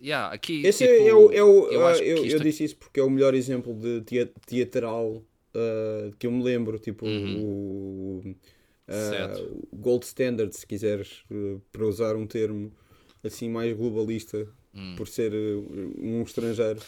[0.00, 1.32] yeah, aqui Esse tipo, é, o.
[1.32, 4.30] É o eu eu, isto eu disse isso porque é o melhor exemplo de tea-
[4.46, 5.22] teatral
[5.54, 6.78] ah, que eu me lembro.
[6.78, 8.22] Tipo, o, Uhum.
[8.22, 8.55] Certo.
[8.90, 12.72] O Gold Standard, se quiseres, ah, para usar um termo
[13.24, 14.94] assim mais globalista, Hum.
[14.96, 16.80] por ser ah, um estrangeiro,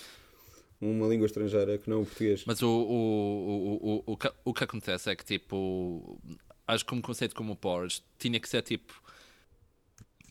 [0.81, 2.45] uma língua estrangeira que não o português.
[2.47, 6.21] Mas o, o, o, o, o, que, o que acontece é que, tipo,
[6.67, 8.93] acho que um conceito como o Porridge tinha que ser, tipo,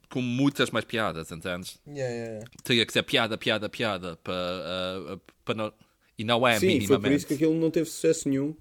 [0.09, 1.80] com muitas mais piadas, entendes?
[1.88, 2.51] Yeah, yeah, yeah.
[2.63, 5.74] Teria que ser piada, piada, piada para, uh, para não...
[6.18, 7.15] E não é Sim, foi por minimamente.
[7.18, 8.55] isso que aquilo não teve sucesso nenhum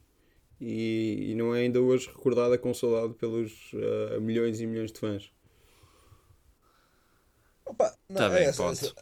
[0.60, 3.72] e, e não é ainda hoje recordada com saudade pelos
[4.16, 5.30] ah, milhões e milhões de fãs.
[7.64, 8.72] Opa, não, Tá é bem, essa- ponto.
[8.72, 8.94] essa-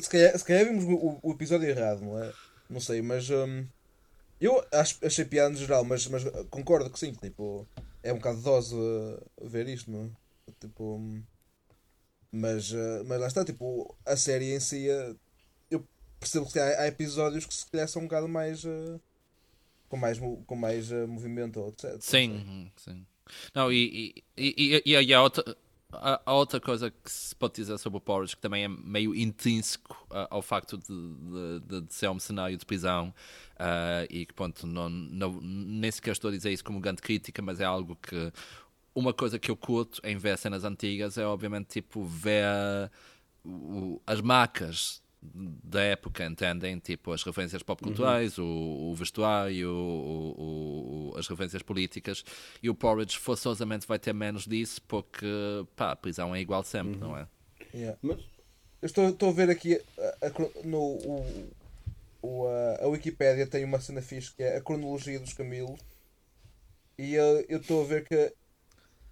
[0.00, 2.32] se, calhar, se calhar vimos o, o episódio errado, não é?
[2.68, 3.66] Não sei, mas hum,
[4.40, 7.66] eu acho, achei piada no geral, mas, mas concordo que sim, tipo,
[8.02, 10.52] é um bocado dose uh, ver isto, não é?
[10.60, 11.22] Tipo, hum,
[12.32, 15.18] mas, uh, mas lá está, tipo, a série em si, uh,
[15.70, 15.86] eu
[16.18, 18.64] percebo que há, há episódios que se calhar são um bocado mais.
[18.64, 19.00] uh,
[19.88, 21.96] com mais, com mais uh, movimento, etc.
[22.00, 23.06] Sim, sim.
[23.54, 25.56] Não, e, e, e, e, a, outra,
[25.92, 30.06] a, outra coisa que se pode dizer sobre o Porridge, que também é meio intrínseco
[30.10, 33.14] ah, ao facto de, de, de- ser um cenário de prisão,
[33.58, 37.40] ah, e que, ponto, não, não, nem sequer estou a dizer isso como grande crítica,
[37.42, 38.32] mas é algo que.
[38.94, 42.44] Uma coisa que eu curto em ver cenas antigas é, obviamente, tipo, ver
[44.06, 45.02] as marcas
[45.32, 46.78] da época, entendem?
[46.78, 52.24] Tipo, as referências pop-culturais, o, o vestuário, o- o- as referências políticas.
[52.62, 55.26] E o Porridge forçosamente vai ter menos disso porque,
[55.76, 57.26] pá, a prisão é igual sempre, não é?
[57.74, 57.98] Yeah.
[58.02, 58.18] Mas
[58.82, 61.50] Eu estou, estou a ver aqui a, a no, o,
[62.22, 65.80] o, a, a Wikipédia tem uma cena fixe que é a cronologia dos Camilos
[66.98, 68.14] e eh, eu estou a ver que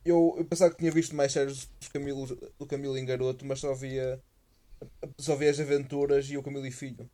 [0.05, 3.61] eu, eu pensava que tinha visto mais séries dos Camilos do Camilo em garoto, mas
[3.61, 4.21] só via
[5.19, 7.09] só via as aventuras e o Camilo e Filho.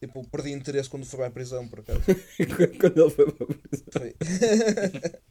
[0.00, 2.00] Tipo, perdi interesse quando foi para a prisão, por acaso.
[2.80, 3.86] quando ele foi para a prisão.
[3.92, 4.14] Foi,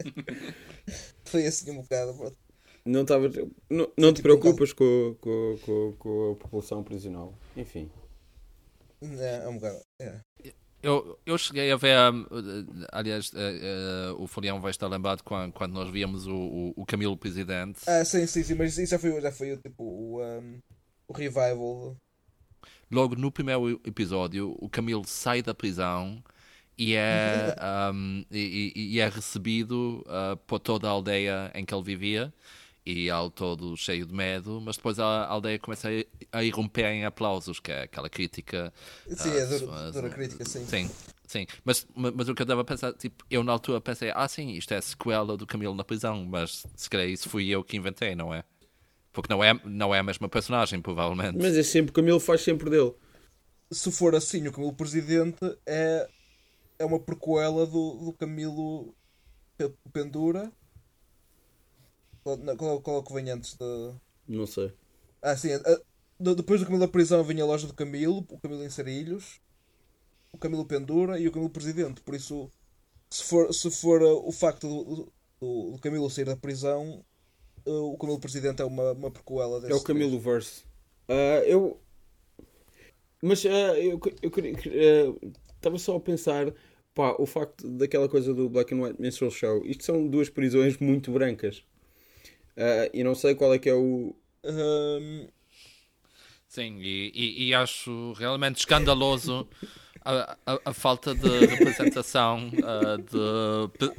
[1.26, 2.14] foi assim um bocado.
[2.16, 2.38] pronto.
[2.86, 3.36] Não, estavas-
[3.70, 7.34] não, não te tipo um preocupas com, com, com, com a população prisional.
[7.58, 7.90] Enfim.
[9.02, 9.80] É, é um bocado.
[10.00, 10.20] É.
[10.84, 12.28] Eu, eu cheguei a ver, hum,
[12.92, 16.86] aliás, eh, eh, o Folião vai estar lembrado quando, quando nós víamos o, o, o
[16.86, 17.80] Camilo Presidente.
[17.88, 20.60] Ah, sim, sim, sim, mas isso já foi, já foi tipo o, um,
[21.08, 21.98] o revival.
[22.92, 26.24] Logo no primeiro episódio, o Camilo sai da prisão
[26.78, 27.56] e é,
[27.94, 32.34] um, e, e- é recebido uh, por toda a aldeia em que ele vivia
[32.86, 35.90] e ele todo cheio de medo, mas depois a aldeia começa
[36.34, 38.74] a, a irromper em aplausos, que é aquela crítica.
[39.08, 40.66] Sim, ah, é dura, su- dura crítica, sim.
[40.68, 40.90] Sim,
[41.28, 41.48] sim.
[41.64, 44.28] Mas, ma- mas o que eu estava a pensar, tipo, eu na altura pensei, ah
[44.28, 47.64] sim, isto é a sequela do Camilo na prisão, mas se calhar isso fui eu
[47.64, 48.44] que inventei, não é?
[49.16, 51.38] Porque não é, não é a mesma personagem, provavelmente.
[51.38, 52.94] Mas é sempre o Camilo faz sempre dele.
[53.72, 56.08] Se for assim, o Camilo Presidente é,
[56.78, 58.94] é uma prequela do, do Camilo
[59.58, 60.52] Pe- Pendura.
[62.24, 63.66] Qual, não, qual, é- qual é o que vem antes da.
[64.28, 64.72] Não sei.
[65.22, 65.54] Ah, sim.
[65.54, 65.80] a-
[66.20, 69.40] depois do Camilo da prisão vinha a loja do Camilo, o Camilo em Sarilhos,
[70.32, 72.02] o Camilo Pendura e o Camilo Presidente.
[72.02, 72.50] Por isso,
[73.10, 77.04] se for, se for uh, o facto do, do, do Camilo sair da prisão,
[77.66, 80.64] o Camilo Presidente é uma, uma prequela É o Camilo Verse.
[81.08, 81.80] Ah, eu.
[83.22, 84.54] Mas ah, eu, eu queria.
[84.54, 86.54] ah, Estava só a pensar.
[86.94, 89.66] Pá, o facto daquela coisa do Black and White Minstrel Show.
[89.66, 91.64] Isto são duas prisões muito brancas.
[92.94, 94.16] E não sei qual é que é o.
[94.46, 95.28] Um,
[96.48, 99.46] Sim, e, e- e acho realmente escandaloso
[100.06, 103.18] a, a- a falta de representação uh, de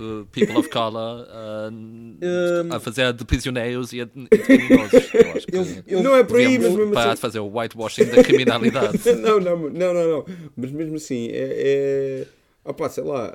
[0.03, 5.15] uh, people of color uh, a fazer de prisioneiros e de, e de criminosos.
[5.15, 7.15] Eu acho que eu, eu, Não é por aí, mas mesmo parar assim.
[7.17, 8.99] de fazer o whitewashing da criminalidade.
[9.21, 10.25] não, não, não, não, não.
[10.57, 12.27] Mas mesmo assim, é.
[12.65, 12.73] é...
[12.73, 13.35] Pá, sei lá.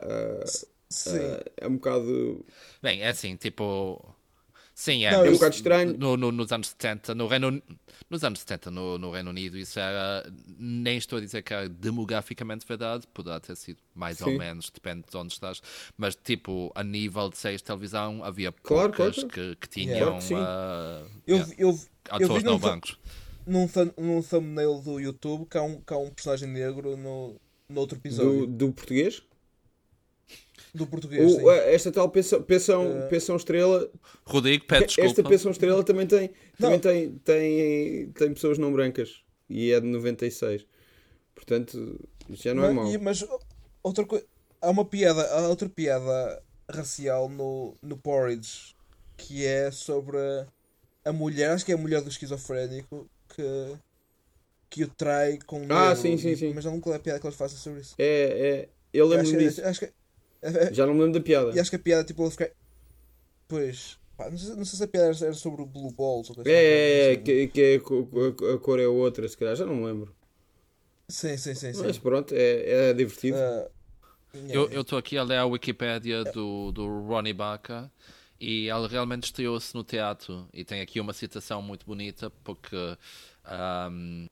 [0.90, 1.20] sim.
[1.58, 2.46] é um bocado.
[2.82, 4.04] Bem, é assim, tipo.
[4.82, 5.12] Sim, é.
[5.12, 5.96] Não, É um bocado estranho.
[5.96, 7.62] No, no- nos anos 70, no Reino,
[8.10, 10.28] nos anos 70 no, no Reino Unido, isso era,
[10.58, 14.40] nem estou a dizer que era demograficamente verdade, poderá ter sido mais ou Sim.
[14.40, 15.62] menos, depende de onde estás,
[15.96, 19.30] mas tipo, a nível de séries de televisão, havia Claro, poucas claro.
[19.30, 21.80] que, que tinham ah, Eu, yeah, eu, eu
[22.10, 22.98] atores vi num, bancos.
[23.46, 27.36] num thumbnail do YouTube que há um, que há um personagem negro no,
[27.70, 28.48] no outro episódio.
[28.48, 29.22] Do, do português?
[30.74, 31.34] Do, português.
[31.34, 33.92] O, ah, esta tal pensão, pensão, Eh, pensão estrela
[34.26, 35.30] Rodrigo, pede Esta desculpa.
[35.30, 40.66] pensão estrela também tem, também tem, tem, tem pessoas não brancas e é de 96.
[41.36, 42.00] Portanto,
[42.30, 42.92] isto já não é mas, mau.
[42.94, 43.26] e- mas
[43.84, 44.26] outra coisa.
[44.62, 48.76] Há uma piada, há outra piada racial no, no Porridge
[49.18, 50.18] que é sobre
[51.04, 53.76] a, mulher, acho que é a mulher do esquizofrénico que,
[54.70, 56.54] que o trai com Ah, sim, sim, sim.
[56.54, 57.96] Mas não qual é a piada que eles fazem sobre isso.
[57.98, 59.66] É, é, eu acho, lembro-me que- disso.
[59.66, 59.94] acho que é-
[60.72, 61.52] Já não me lembro da piada.
[61.52, 62.52] E acho que a piada tipo ele fica.
[63.48, 63.98] Pois.
[64.18, 66.50] pá, não, sei, não sei se a piada era sobre o Blue Balls ou coisa
[66.50, 67.24] É, é, é, assim.
[67.24, 70.16] que, que é, a, a cor é outra, se calhar, já não me lembro.
[71.10, 71.74] Sim, sim, sim.
[71.74, 71.84] sim.
[71.84, 73.38] Mas pronto, é, é divertido.
[73.38, 73.70] Ah,
[74.50, 77.92] Eu estou aqui a ler a Wikipédia do, do Ronnie Baca
[78.40, 80.48] E ela realmente estreou-se no teatro.
[80.54, 82.98] E tem aqui uma citação muito bonita, porque.
[83.46, 84.28] Um,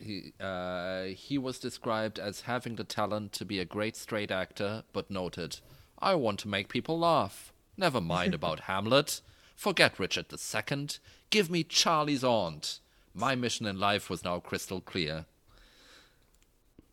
[0.00, 4.82] he, uh, he was described as having the talent to be a great straight actor,
[4.92, 5.58] but noted,
[5.98, 7.52] I want to make people laugh.
[7.76, 9.20] Never mind about Hamlet.
[9.56, 10.88] Forget Richard II.
[11.30, 12.80] Give me Charlie's aunt.
[13.14, 15.26] My mission in life was now crystal clear.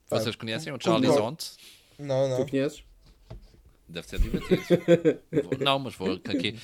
[0.10, 1.26] Vocês conhecem o Charlie's concordo.
[1.26, 1.58] aunt?
[2.00, 2.46] Não, Tu não.
[2.48, 2.84] conheces?
[3.88, 5.64] Deve ser divertido.
[5.64, 6.60] Não, mas vou aqui.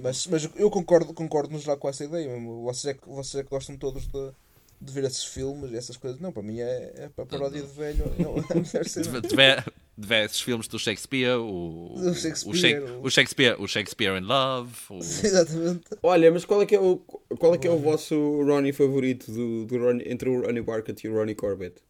[0.00, 2.62] Mas, mas eu concordo, concordo no geral com essa ideia mesmo.
[2.64, 4.32] Vocês é que, vocês é que gostam todos de,
[4.80, 6.20] de ver esses filmes e essas coisas.
[6.20, 8.04] Não, para mim é, é para paródia de velho.
[8.18, 9.64] Não, é.
[9.98, 14.16] De ver, esses filmes do Shakespeare, o, o, Shakespeare, Shake- o- o Shakespeare, o Shakespeare
[14.16, 15.80] in Love, o, Exatamente.
[16.04, 18.14] Olha, mas qual é que é o, qual é, que é o vosso
[18.44, 21.82] Ronnie favorito do, do Ronnie, entre o Ronnie Barkett e o Ronnie Corbett?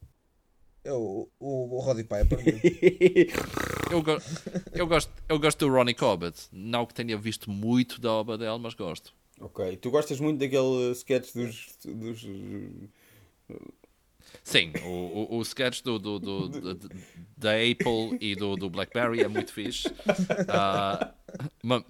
[0.84, 2.38] É o, o, o Roddy Piper.
[3.92, 4.20] Eu, go-
[4.72, 6.46] eu, gosto, eu gosto do Ronnie Corbett.
[6.50, 9.12] Não que tenha visto muito da obra dele, mas gosto.
[9.40, 11.76] Ok, tu gostas muito daquele sketch dos.
[11.84, 12.26] dos
[14.44, 14.88] Sim, o,
[15.34, 16.88] o, o sketch do, do, do- do-
[17.36, 19.88] da Apple e do, do Blackberry é muito fixe.
[20.48, 21.14] Ah,
[21.62, 21.84] ma-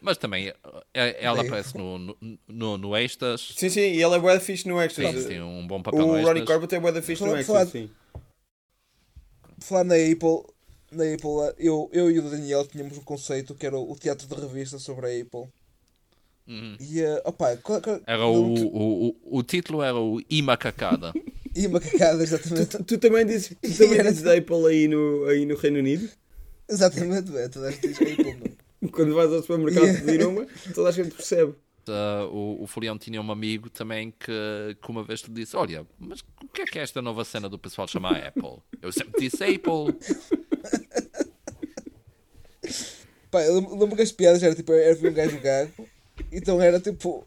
[0.00, 0.48] mas também
[0.94, 2.16] é- ela aparece no, no,
[2.48, 3.52] no, no Extras.
[3.56, 5.22] Sim, sim, e ele é bué da fixe no Extras.
[5.22, 6.46] Sim, tem um bom papel o no Ronnie Extras.
[6.46, 7.90] Corbett é bué da fixe no Extras, falar- sim.
[9.60, 10.42] Falar na Apple,
[10.90, 14.34] na Apple eu, eu e o Daniel tínhamos um conceito que era o teatro de
[14.34, 15.48] revista sobre a Apple.
[16.50, 16.76] Uhum.
[16.80, 21.12] E, uh, opa, qual, qual, Era o, o, o, o título era o Imacacada.
[21.54, 22.82] E uma cacada, exatamente.
[22.82, 26.10] Tu também dizes, tu também Era- dizes Apple aí no, aí no Reino Unido?
[26.68, 28.36] Exatamente, é, toda a gente diz Apple,
[28.82, 28.90] não.
[28.90, 30.44] Quando vais ao supermercado pedir uma,
[30.74, 31.54] toda a gente percebe.
[31.88, 35.86] Uh, o, o Folião tinha um amigo também que, que uma vez lhe disse: Olha,
[35.98, 38.58] mas o que é que é esta nova cena do pessoal chamar Apple?
[38.82, 39.94] Eu sempre disse Apple.
[43.30, 45.72] Pá, eu lembro lembro que as piadas era tipo, era um gajo gago,
[46.32, 47.26] então era tipo,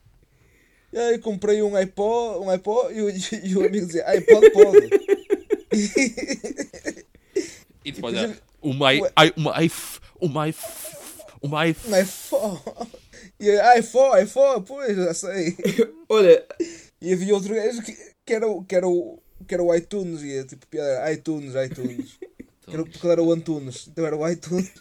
[0.93, 3.09] "Ah, eu comprei um iPod, um iPod e, o,
[3.45, 4.89] e o amigo dizia, iPod pode.
[7.85, 10.95] E depois Tipo, é, o my, I, o my, f- o my, f-
[11.41, 12.59] o my, f- Um iPhone.
[13.39, 15.57] E iPhone, iPhone, pois, já sei.
[16.07, 16.45] Olha,
[17.01, 17.93] E havia outro gajo que,
[18.25, 21.11] que, era, o- que, era, o, que era o iTunes, e a, tipo, piada era
[21.13, 22.17] iTunes, iTunes.
[22.65, 24.71] Que era, porque era o Antunes, então era o iTunes.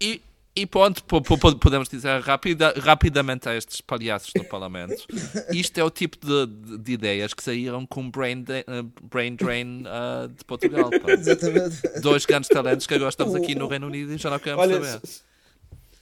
[0.00, 0.22] E,
[0.56, 5.04] e pronto, po- po- po- podemos dizer rapida, rapidamente a estes palhaços do Parlamento.
[5.52, 9.34] Isto é o tipo de, de- de ideias que saíram com brain, de- eh, brain
[9.34, 10.90] drain ah, de Portugal.
[10.90, 11.10] pá.
[11.12, 12.00] Exatamente.
[12.00, 14.82] Dois grandes talentos que agora estamos aqui no Reino Unido e já não queremos olha
[14.84, 15.00] saber.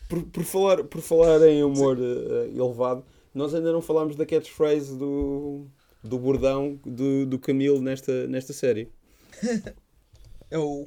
[0.08, 4.94] por, por, falar, por falar em humor eh, elevado, nós ainda não falámos da catchphrase
[4.98, 5.66] do,
[6.04, 8.90] do bordão do, do Camilo nesta, nesta série.
[10.50, 10.86] É o.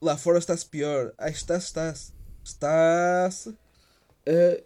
[0.00, 1.12] lá fora está-se pior.
[1.18, 2.12] Ah, está-se, está-se.
[2.44, 3.56] Está-se.
[4.26, 4.62] Eh,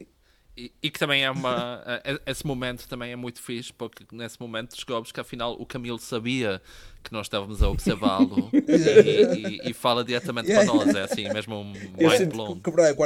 [0.56, 1.82] E, e que também é uma.
[2.04, 5.98] eh, Esse momento também é muito fixe, porque nesse momento descobres que afinal o Camilo
[5.98, 6.62] sabia
[7.02, 10.94] que nós estávamos a observá-lo e, e- e fala diretamente para nós.
[10.94, 12.60] É assim, mesmo um mind blown.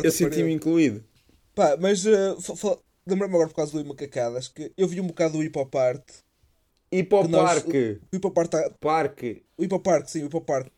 [0.04, 1.02] Eu senti-me incluído.
[1.54, 2.36] Pá, mas uh,
[3.06, 6.04] lembrei-me agora por causa do Imacacadas que eu vi um bocado do Hip Hop Art.
[6.92, 8.00] E para o Que nós- parque.
[8.12, 9.42] O Hip Hop Art, tá- Parque.
[9.56, 10.68] o Hip Hop Art, sim, o Hip Hop Art.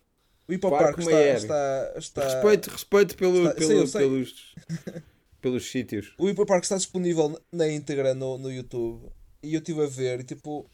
[0.51, 4.01] O Hip Hop está, está, está, Respeito, respeito pelo, Está- pelo- sei.
[4.01, 4.55] pelos,
[5.41, 6.13] pelos sítios.
[6.19, 9.09] O Hip Hop está disponível na íntegra no, no YouTube.
[9.43, 10.69] E eu estive a ver e tipo,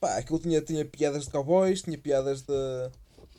[0.00, 2.52] pá, aquilo tinha, tinha piadas de cowboys, tinha piadas de,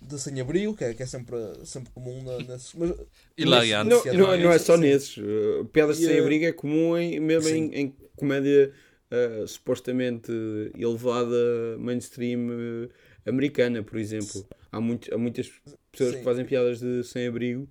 [0.01, 1.35] de sem-abrigo, que é, que é sempre,
[1.65, 2.73] sempre comum na- nesses.
[2.73, 2.93] Mas,
[3.37, 3.89] Hilariante.
[3.89, 4.81] Não, Sim, não, não é só sim.
[4.81, 5.17] nesses.
[5.17, 8.71] Uh, piadas E, sem uh, abrigo é comum em, mesmo em, em comédia
[9.11, 10.31] uh, supostamente
[10.75, 12.89] elevada, mainstream uh,
[13.27, 14.47] americana, por exemplo.
[14.71, 15.51] Há, muito, há muitas
[15.91, 16.17] pessoas Sim.
[16.19, 17.67] que fazem piadas de sem abrigo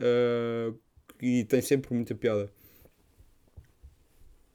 [0.00, 0.78] uh,
[1.20, 2.50] e tem sempre muita piada.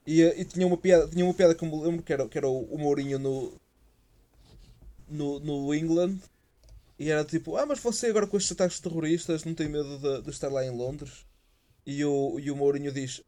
[0.06, 2.28] E, eh, e tinha uma piada, tinha uma piada que eu me lembro que era,
[2.28, 3.52] que era o, o Mourinho no,
[5.08, 6.18] no, no England
[6.98, 10.22] e era tipo, ah, mas você agora com estes ataques terroristas não tem medo de,
[10.22, 11.26] de estar lá em Londres?
[11.86, 13.22] E o, e o Mourinho diz,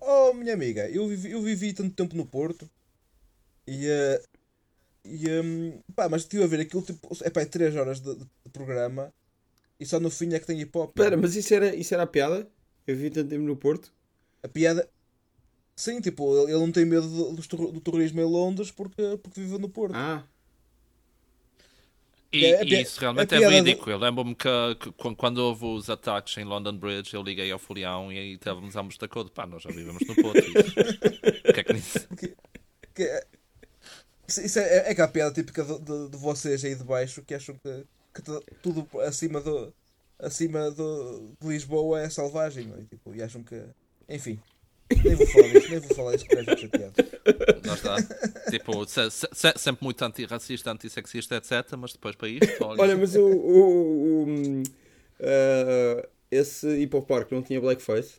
[0.00, 2.68] oh minha amiga, eu vivi, eu vivi tanto tempo no Porto
[3.66, 4.22] e, eh,
[5.04, 8.14] e hum, pá, mas estive a ver aquilo tipo, é pá, é 3 horas de,
[8.16, 9.12] de programa
[9.80, 10.90] e só no fim é que tem hip hop.
[10.90, 12.48] Espera, mas isso era, isso era a piada?
[12.86, 13.92] Eu vi tanto tempo no Porto.
[14.42, 14.88] A piada.
[15.76, 19.18] Sim, tipo, ele ele não tem medo do, do terro- do terrorismo em Londres porque,
[19.22, 19.94] porque vive no Porto.
[19.94, 20.24] Ah,
[22.32, 23.90] E, É, é e isso realmente é é, piada do- ridículo.
[23.92, 24.48] Eu lembro-me que,
[24.80, 28.32] que qu- quando houve os ataques em London Bridge, eu liguei ao Folião e aí
[28.34, 29.30] estávamos ambos de acordo.
[29.30, 30.56] Pá, nós já vivemos no Porto.
[31.48, 32.08] O que é que nisso?
[32.94, 33.26] Que é,
[34.32, 37.34] isso isso é, é aquela piada típica de, de, de vocês aí de baixo que
[37.34, 38.22] acham que, que
[38.62, 39.72] tudo acima do.
[40.18, 42.82] acima do, de Lisboa é selvagem, não é?
[42.82, 43.60] Tipo, e acham que.
[44.08, 44.38] Enfim.
[45.04, 46.26] Nem vou falar disso, nem vou falar disso
[46.58, 46.94] chateado.
[47.64, 47.96] Lá está.
[48.50, 51.76] tipo, se- se- se- sempre muito antirracista, antissexista, etc.
[51.78, 53.24] Mas depois para isto, olha, Olha, mas o.
[53.26, 54.62] o, o
[55.20, 58.14] ah, esse Hip Hop Park não tinha blackface?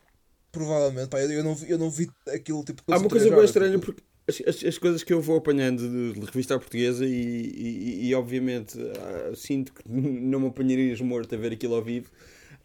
[0.52, 2.82] Provavelmente, pá, eu, eu não vi, eu não vi aquilo tipo.
[2.92, 6.14] Há uma coisa bem estranha tipo, porque as, as, as coisas que eu vou apanhando
[6.14, 11.38] de, revista portuguesa e, e, e, obviamente ah, sinto que não me apanharias morto a
[11.38, 12.12] ver aquilo ao vivo.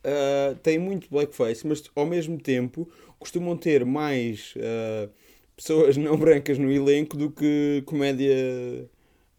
[0.04, 2.88] ah, tem muito blackface, mas ao mesmo tempo
[3.18, 5.08] costumam ter mais ah,
[5.56, 8.88] pessoas não brancas no elenco do que comédia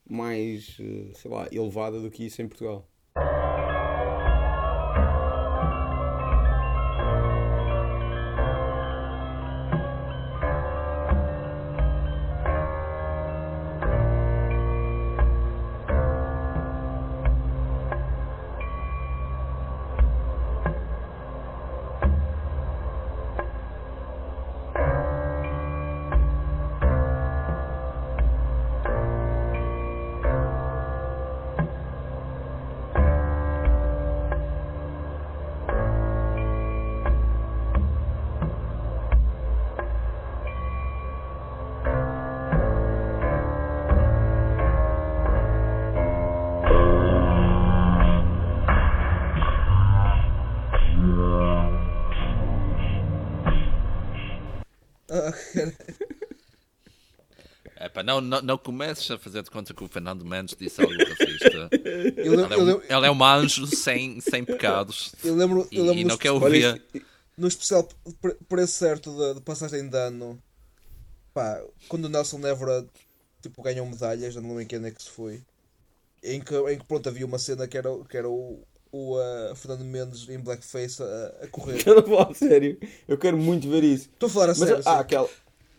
[0.09, 2.88] mais, ah, sei lá, elevada do que isso em Portugal.
[58.09, 61.71] Não, não, não comeces a fazer de conta que o Fernando Mendes disse algo racista.
[62.17, 65.13] eu, lembro, Ela é, eu, um, lembro, ela é um anjo sem, sem pecados.
[65.23, 66.65] eu lembro, E, eu lembro e no não quer ouvir.
[66.65, 66.81] Olha,
[67.37, 67.87] no especial
[68.21, 70.41] pre- preço certo de, de passagem de ano,
[71.33, 72.87] pá, quando o Nelson Évora
[73.41, 75.41] tipo, ganhou medalhas, já não lembro em quem é que se foi,
[76.23, 79.55] em que, em que pronto, havia uma cena que era, que era o, o ah,
[79.55, 81.77] Fernando Mendes em blackface a, a correr.
[81.77, 82.77] Estás a falar sério?
[83.07, 84.09] Eu quero muito ver isso.
[84.13, 84.83] Estou a falar a Mas sério.
[84.85, 84.99] há sim.
[84.99, 85.29] aquela.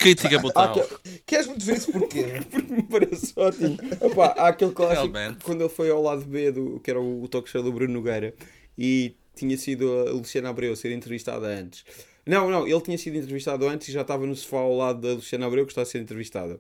[0.00, 0.70] Crítica brutal.
[0.70, 2.24] aquela Queres muito ver isso porquê?
[2.50, 3.76] porque me parece ótimo.
[4.00, 5.44] Opa, há aquele clássico Realmente.
[5.44, 8.34] quando ele foi ao lado B do que era o talk show do Bruno Nogueira
[8.78, 11.84] e tinha sido a Luciana Abreu ser entrevistada antes.
[12.26, 15.14] Não, não, ele tinha sido entrevistado antes e já estava no sofá ao lado da
[15.14, 16.58] Luciana Abreu que está a ser entrevistada.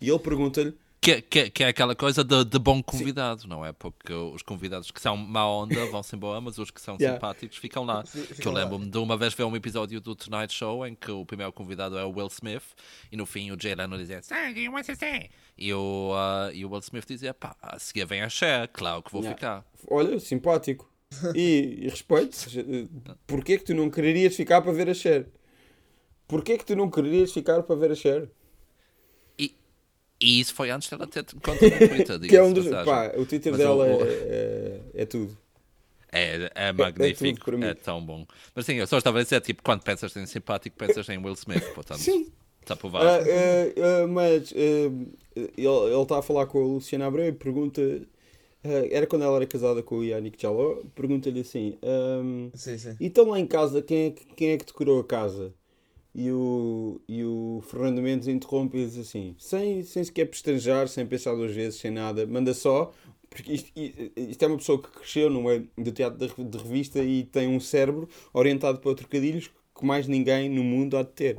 [0.00, 0.74] E ele pergunta-lhe
[1.04, 3.72] Que, que, que é aquela coisa de, de bom convidado, não é?
[3.72, 7.16] Porque os convidados que são má onda vão-se embora, mas os que são Yeah.
[7.18, 8.04] simpáticos ficam lá.
[8.06, 11.10] Fi- que eu lembro-me de uma vez ver um episódio do Tonight Show em que
[11.10, 12.62] o primeiro convidado é o Will Smith
[13.10, 15.28] e no fim o Jay Leno dizia Sangue, você tem?
[15.58, 19.02] E o, ah, e o Will Smith dizia pá, a seguir vem a Cher, claro
[19.02, 19.36] que vou Yeah.
[19.36, 19.66] ficar.
[19.90, 20.88] Olha, simpático.
[21.34, 22.36] E, e respeito.
[23.26, 25.26] Porquê que tu não quererias ficar para ver a Cher?
[26.28, 28.30] Porquê que tu não quererias ficar para ver a Cher?
[30.22, 32.68] E, isso foi antes dela ter conta no Twitter, Que é um dos.
[32.68, 35.36] Pá, o Twitter Mas dela o- é, é, é tudo.
[36.14, 37.64] É, é magnífico, para mim.
[37.64, 38.26] é, tão bom.
[38.54, 41.32] Mas sim, eu só estava a dizer, tipo, quando pensas em simpático, pensas em Will
[41.32, 42.30] Smith, portanto, Sim.
[42.60, 43.06] está provado.
[43.06, 44.90] ah, ah, mas ah,
[45.34, 47.80] ele ele está a falar com a Luciana Abreu e pergunta.
[48.62, 50.82] era quando ela era casada com o Yannick Jaló.
[50.94, 52.94] Pergunta-lhe assim: ahm, Sim, sim.
[53.00, 55.54] Então lá em casa, quem é, que- quem é que decorou a casa?
[56.14, 61.06] E o, e o Fernando Mendes interrompe e diz assim: sem, sem sequer pestanejar, sem
[61.06, 62.92] pensar duas vezes, sem nada, manda só.
[63.30, 67.24] Porque isto, isto é uma pessoa que cresceu no meio do teatro de, revista e
[67.24, 71.38] tem um cérebro orientado para trocadilhos que mais ninguém no mundo há de ter.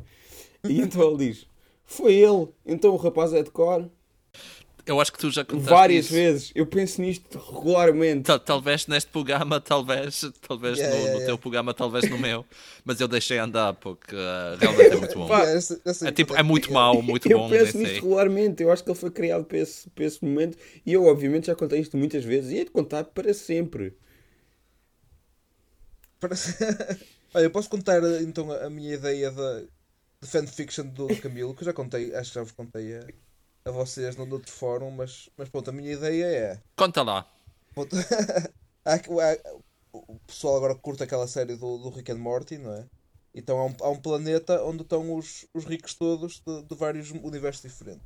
[0.67, 1.47] E então ele diz:
[1.85, 3.87] Foi ele, então o rapaz é de cor.
[4.85, 6.13] Eu acho que tu já contaste Várias isso.
[6.13, 6.51] vezes.
[6.53, 8.23] Eu penso nisto regularmente.
[8.23, 11.25] Tal- Talvez neste programa, talvez, talvez Yeah, no, yeah, no yeah.
[11.25, 12.45] teu programa, talvez no meu,
[12.83, 15.27] mas eu deixei andar porque ah, realmente é muito bom.
[15.27, 15.43] Pá,
[16.05, 18.61] É tipo, é muito mau, muito eu bom, penso nem nisto regularmente.
[18.61, 20.57] Eu acho que ele foi criado para esse, para esse momento.
[20.85, 22.51] E eu, obviamente, já contei isto muitas vezes.
[22.51, 23.93] E hei de contar para sempre.
[26.19, 26.57] Parece-
[27.33, 29.61] Olha, eu posso contar então a minha ideia da
[30.21, 33.05] de fanfiction do, do Camilo, que eu já contei, acho que já vos contei a,
[33.65, 36.61] a vocês no outro fórum, mas, mas pronto, a minha ideia é.
[36.75, 37.27] Conta lá.
[37.73, 37.95] pronto,
[38.85, 39.57] há- há-
[39.93, 42.85] o pessoal agora curta aquela série do, do Rick and Morty, não é?
[43.33, 47.11] Então há um, há um planeta onde estão os, os ricos todos de, de vários
[47.11, 48.05] universos diferentes.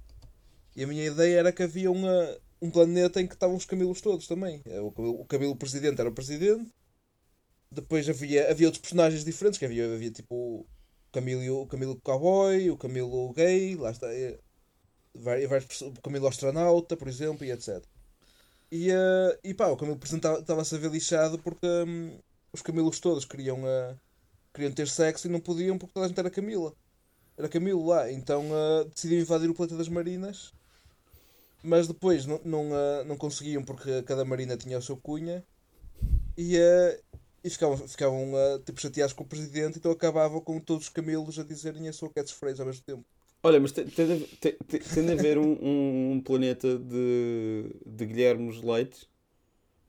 [0.75, 4.01] E a minha ideia era que havia uma, um planeta em que estavam os Camilos
[4.01, 4.61] todos também.
[4.65, 6.69] É, O Camilo, o Camilo presidente era o presidente.
[7.71, 10.65] Depois havia, havia outros personagens diferentes, que havia, havia tipo o
[11.11, 14.39] Camilo, o Camilo Cowboy, o Camilo Gay, lá está, é,
[15.19, 17.84] várias, perso- o Camilo Astronauta, por exemplo, e etc.
[18.72, 22.19] E, eh, e pá, o Camilo estava-se a ver lixado porque hum,
[22.53, 23.95] os Camilos todos queriam, eh,
[24.53, 26.73] queriam ter sexo e não podiam porque toda a gente era Camila.
[27.38, 30.53] Era Camilo lá, então eh, decidiram invadir o planeta das Marinas,
[31.64, 35.44] mas depois não, não, eh, não conseguiam porque cada Marina tinha o seu cunha.
[36.38, 36.56] E,
[37.44, 41.39] e ficavam, ficavam uh, tipo, chateados com o presidente, então acabavam com todos os camelos
[41.39, 43.06] a dizerem a sua catchphrase ao mesmo tempo.
[43.47, 46.77] Olha, mas tem, tem, de haver- tem, tem- tem de haver um, um, um planeta
[46.77, 49.07] de, de Guilhermes Leite,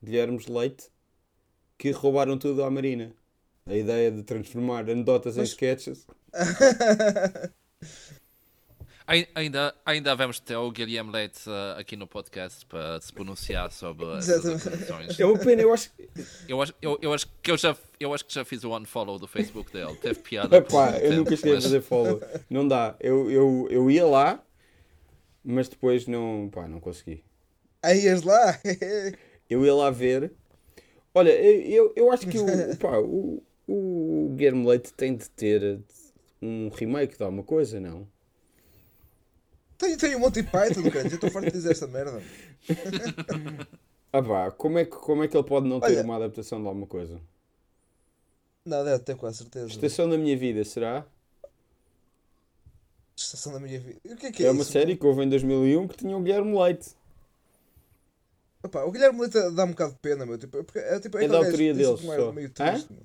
[0.03, 0.89] Guilhermes Leite,
[1.77, 3.13] que roubaram tudo à Marina.
[3.67, 6.07] A ideia de transformar anedotas em Mas- sketches.
[9.11, 13.71] Ai- Ainda, ainda vamos ter o Guilherme Leite uh, aqui no podcast para se pronunciar
[13.73, 14.69] sobre essas Exatamente.
[14.69, 15.21] acusações.
[15.21, 15.91] É uma pena, eu acho.
[16.47, 19.19] Eu acho, eu, eu acho que eu já, eu acho que já fiz o unfollow
[19.19, 19.97] do Facebook dele.
[19.97, 20.55] Teve piada.
[20.59, 22.21] Epá, eu tempo, nunca cheguei a mas- fazer follow.
[22.51, 22.95] Não dá.
[23.01, 24.45] Eu, eu, eu ia lá,
[25.43, 27.25] mas depois não, pá, não consegui.
[27.83, 28.59] Aí ias lá!
[29.49, 30.31] Eu ia lá ver.
[31.15, 32.45] Olha, eu, eu, eu acho que o,
[32.77, 35.81] pá, o, o Guilherme Leite tem de ter
[36.43, 38.07] um remake de alguma coisa, não?
[39.79, 41.09] Tem, tem o Monty Python, cara.
[41.09, 42.21] Eu estou farto de dizer esta merda.
[44.11, 46.61] Ah pá, como é que, como é que ele pode não ter Olha- uma adaptação
[46.63, 47.21] de alguma coisa?
[48.65, 49.67] Não, deve ter com a certeza.
[49.67, 51.05] Estação da Minha Vida, será?
[53.15, 53.99] Estação da minha vida.
[54.07, 54.73] O que é que É, é, uma isso?
[54.73, 56.91] série que houve em 2001 que tinha o Guilherme Leite.
[58.63, 60.39] Opa, o Guilherme Leite dá um bocado de pena, meu.
[60.39, 62.33] Tipo, é, porque é, tipo, É da autoria tem deles, um só.
[62.33, 63.03] meio triste, meu.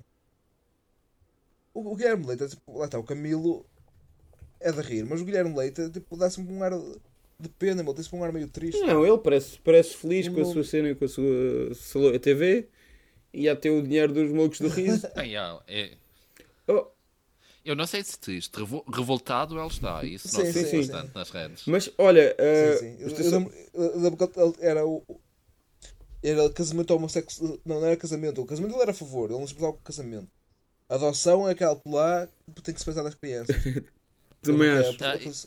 [1.74, 3.66] O, o Guilherme Leite, é, tipo, lá está, o Camilo
[4.64, 6.72] é de rir, mas o Guilherme Leite é, tipo, dá sempre um ar
[7.38, 7.92] de pena, meu.
[7.94, 8.80] Tem sempre um ar meio triste.
[8.80, 12.68] Não, ele parece, parece feliz com a sua cena e com a sua TV
[13.32, 15.06] e a ter o dinheiro dos malucos do riso.
[15.14, 15.92] Ah, é-
[16.66, 16.86] Oh,
[17.62, 20.02] eu não sei se triste, revo- revoltado ele está.
[20.04, 20.76] Isso Sim, não sim, sei sim.
[20.78, 21.62] bastante nas redes.
[21.66, 22.96] mas olha, uh, Sim, sim.
[23.00, 25.02] Eu, eu lembro, eu lembro que ele era o.
[26.22, 27.58] Era casamento homossexual.
[27.66, 28.40] Não, não era casamento.
[28.40, 30.28] O casamento ele era a favor, ele não se importava com o casamento.
[30.88, 33.56] A adoção é aquela lá que tem que se pensar nas crianças.
[34.44, 35.04] também Ele- acho.
[35.04, 35.06] é-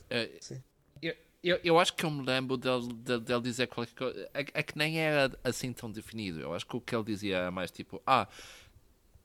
[0.10, 0.62] Ah, é- Sim.
[1.02, 1.14] eu,
[1.44, 4.30] eu, eu acho que eu me lembro dele, dele, dele dizer qualquer coisa.
[4.34, 6.40] É, é que nem era assim tão definido.
[6.42, 8.28] Eu acho que o que ele dizia era mais tipo: Ah,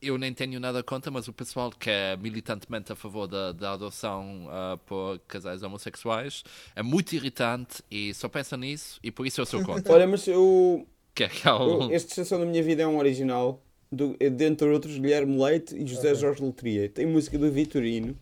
[0.01, 3.73] eu nem tenho nada contra, mas o pessoal que é militantemente a favor da, da
[3.73, 6.43] adoção ah, por casais homossexuais
[6.75, 9.93] é muito irritante e só pensa nisso e por isso eu sou contra.
[9.93, 11.55] Olha, mas eu, que é aquele...
[11.55, 13.63] eu- esta estação da minha vida é um original,
[13.93, 16.89] do, é, dentre outros, Guilherme Leite e José Jorge Letria.
[16.89, 18.17] Tem música do Vitorino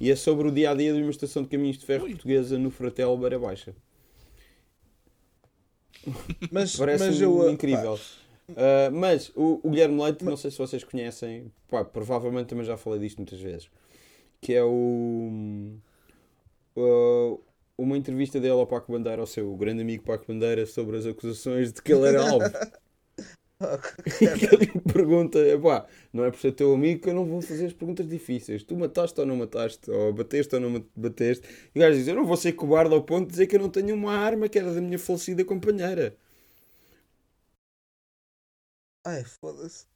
[0.00, 2.58] e é sobre o dia a dia de uma estação de caminhos de ferro portuguesa
[2.58, 3.74] no Fratel Beira Baixa.
[6.50, 7.32] Mas, Parece mas eu.
[7.40, 7.94] uh, incrível.
[8.48, 12.76] Uh, mas o, o Guilherme Leite, não sei se vocês conhecem, pá, provavelmente também já
[12.76, 13.70] falei disto muitas vezes,
[14.40, 15.78] que é o,
[16.76, 17.40] o-
[17.76, 21.72] uma entrevista dele ao Paco Bandeira, ao seu grande amigo Paco Bandeira, sobre as acusações
[21.72, 22.56] de que ele era alvo.
[24.38, 27.40] que ele lhe pergunta, pá, não é por ser teu amigo que eu não vou
[27.40, 28.62] fazer as perguntas difíceis.
[28.64, 29.90] Tu mataste ou não mataste?
[29.90, 31.46] Ou bateste ou não bateste?
[31.74, 33.60] E o gajo diz, eu não vou ser cobarde ao ponto de dizer que eu
[33.60, 36.16] não tenho uma arma que era da minha falecida companheira.
[39.04, 39.86] Ai, foda-se.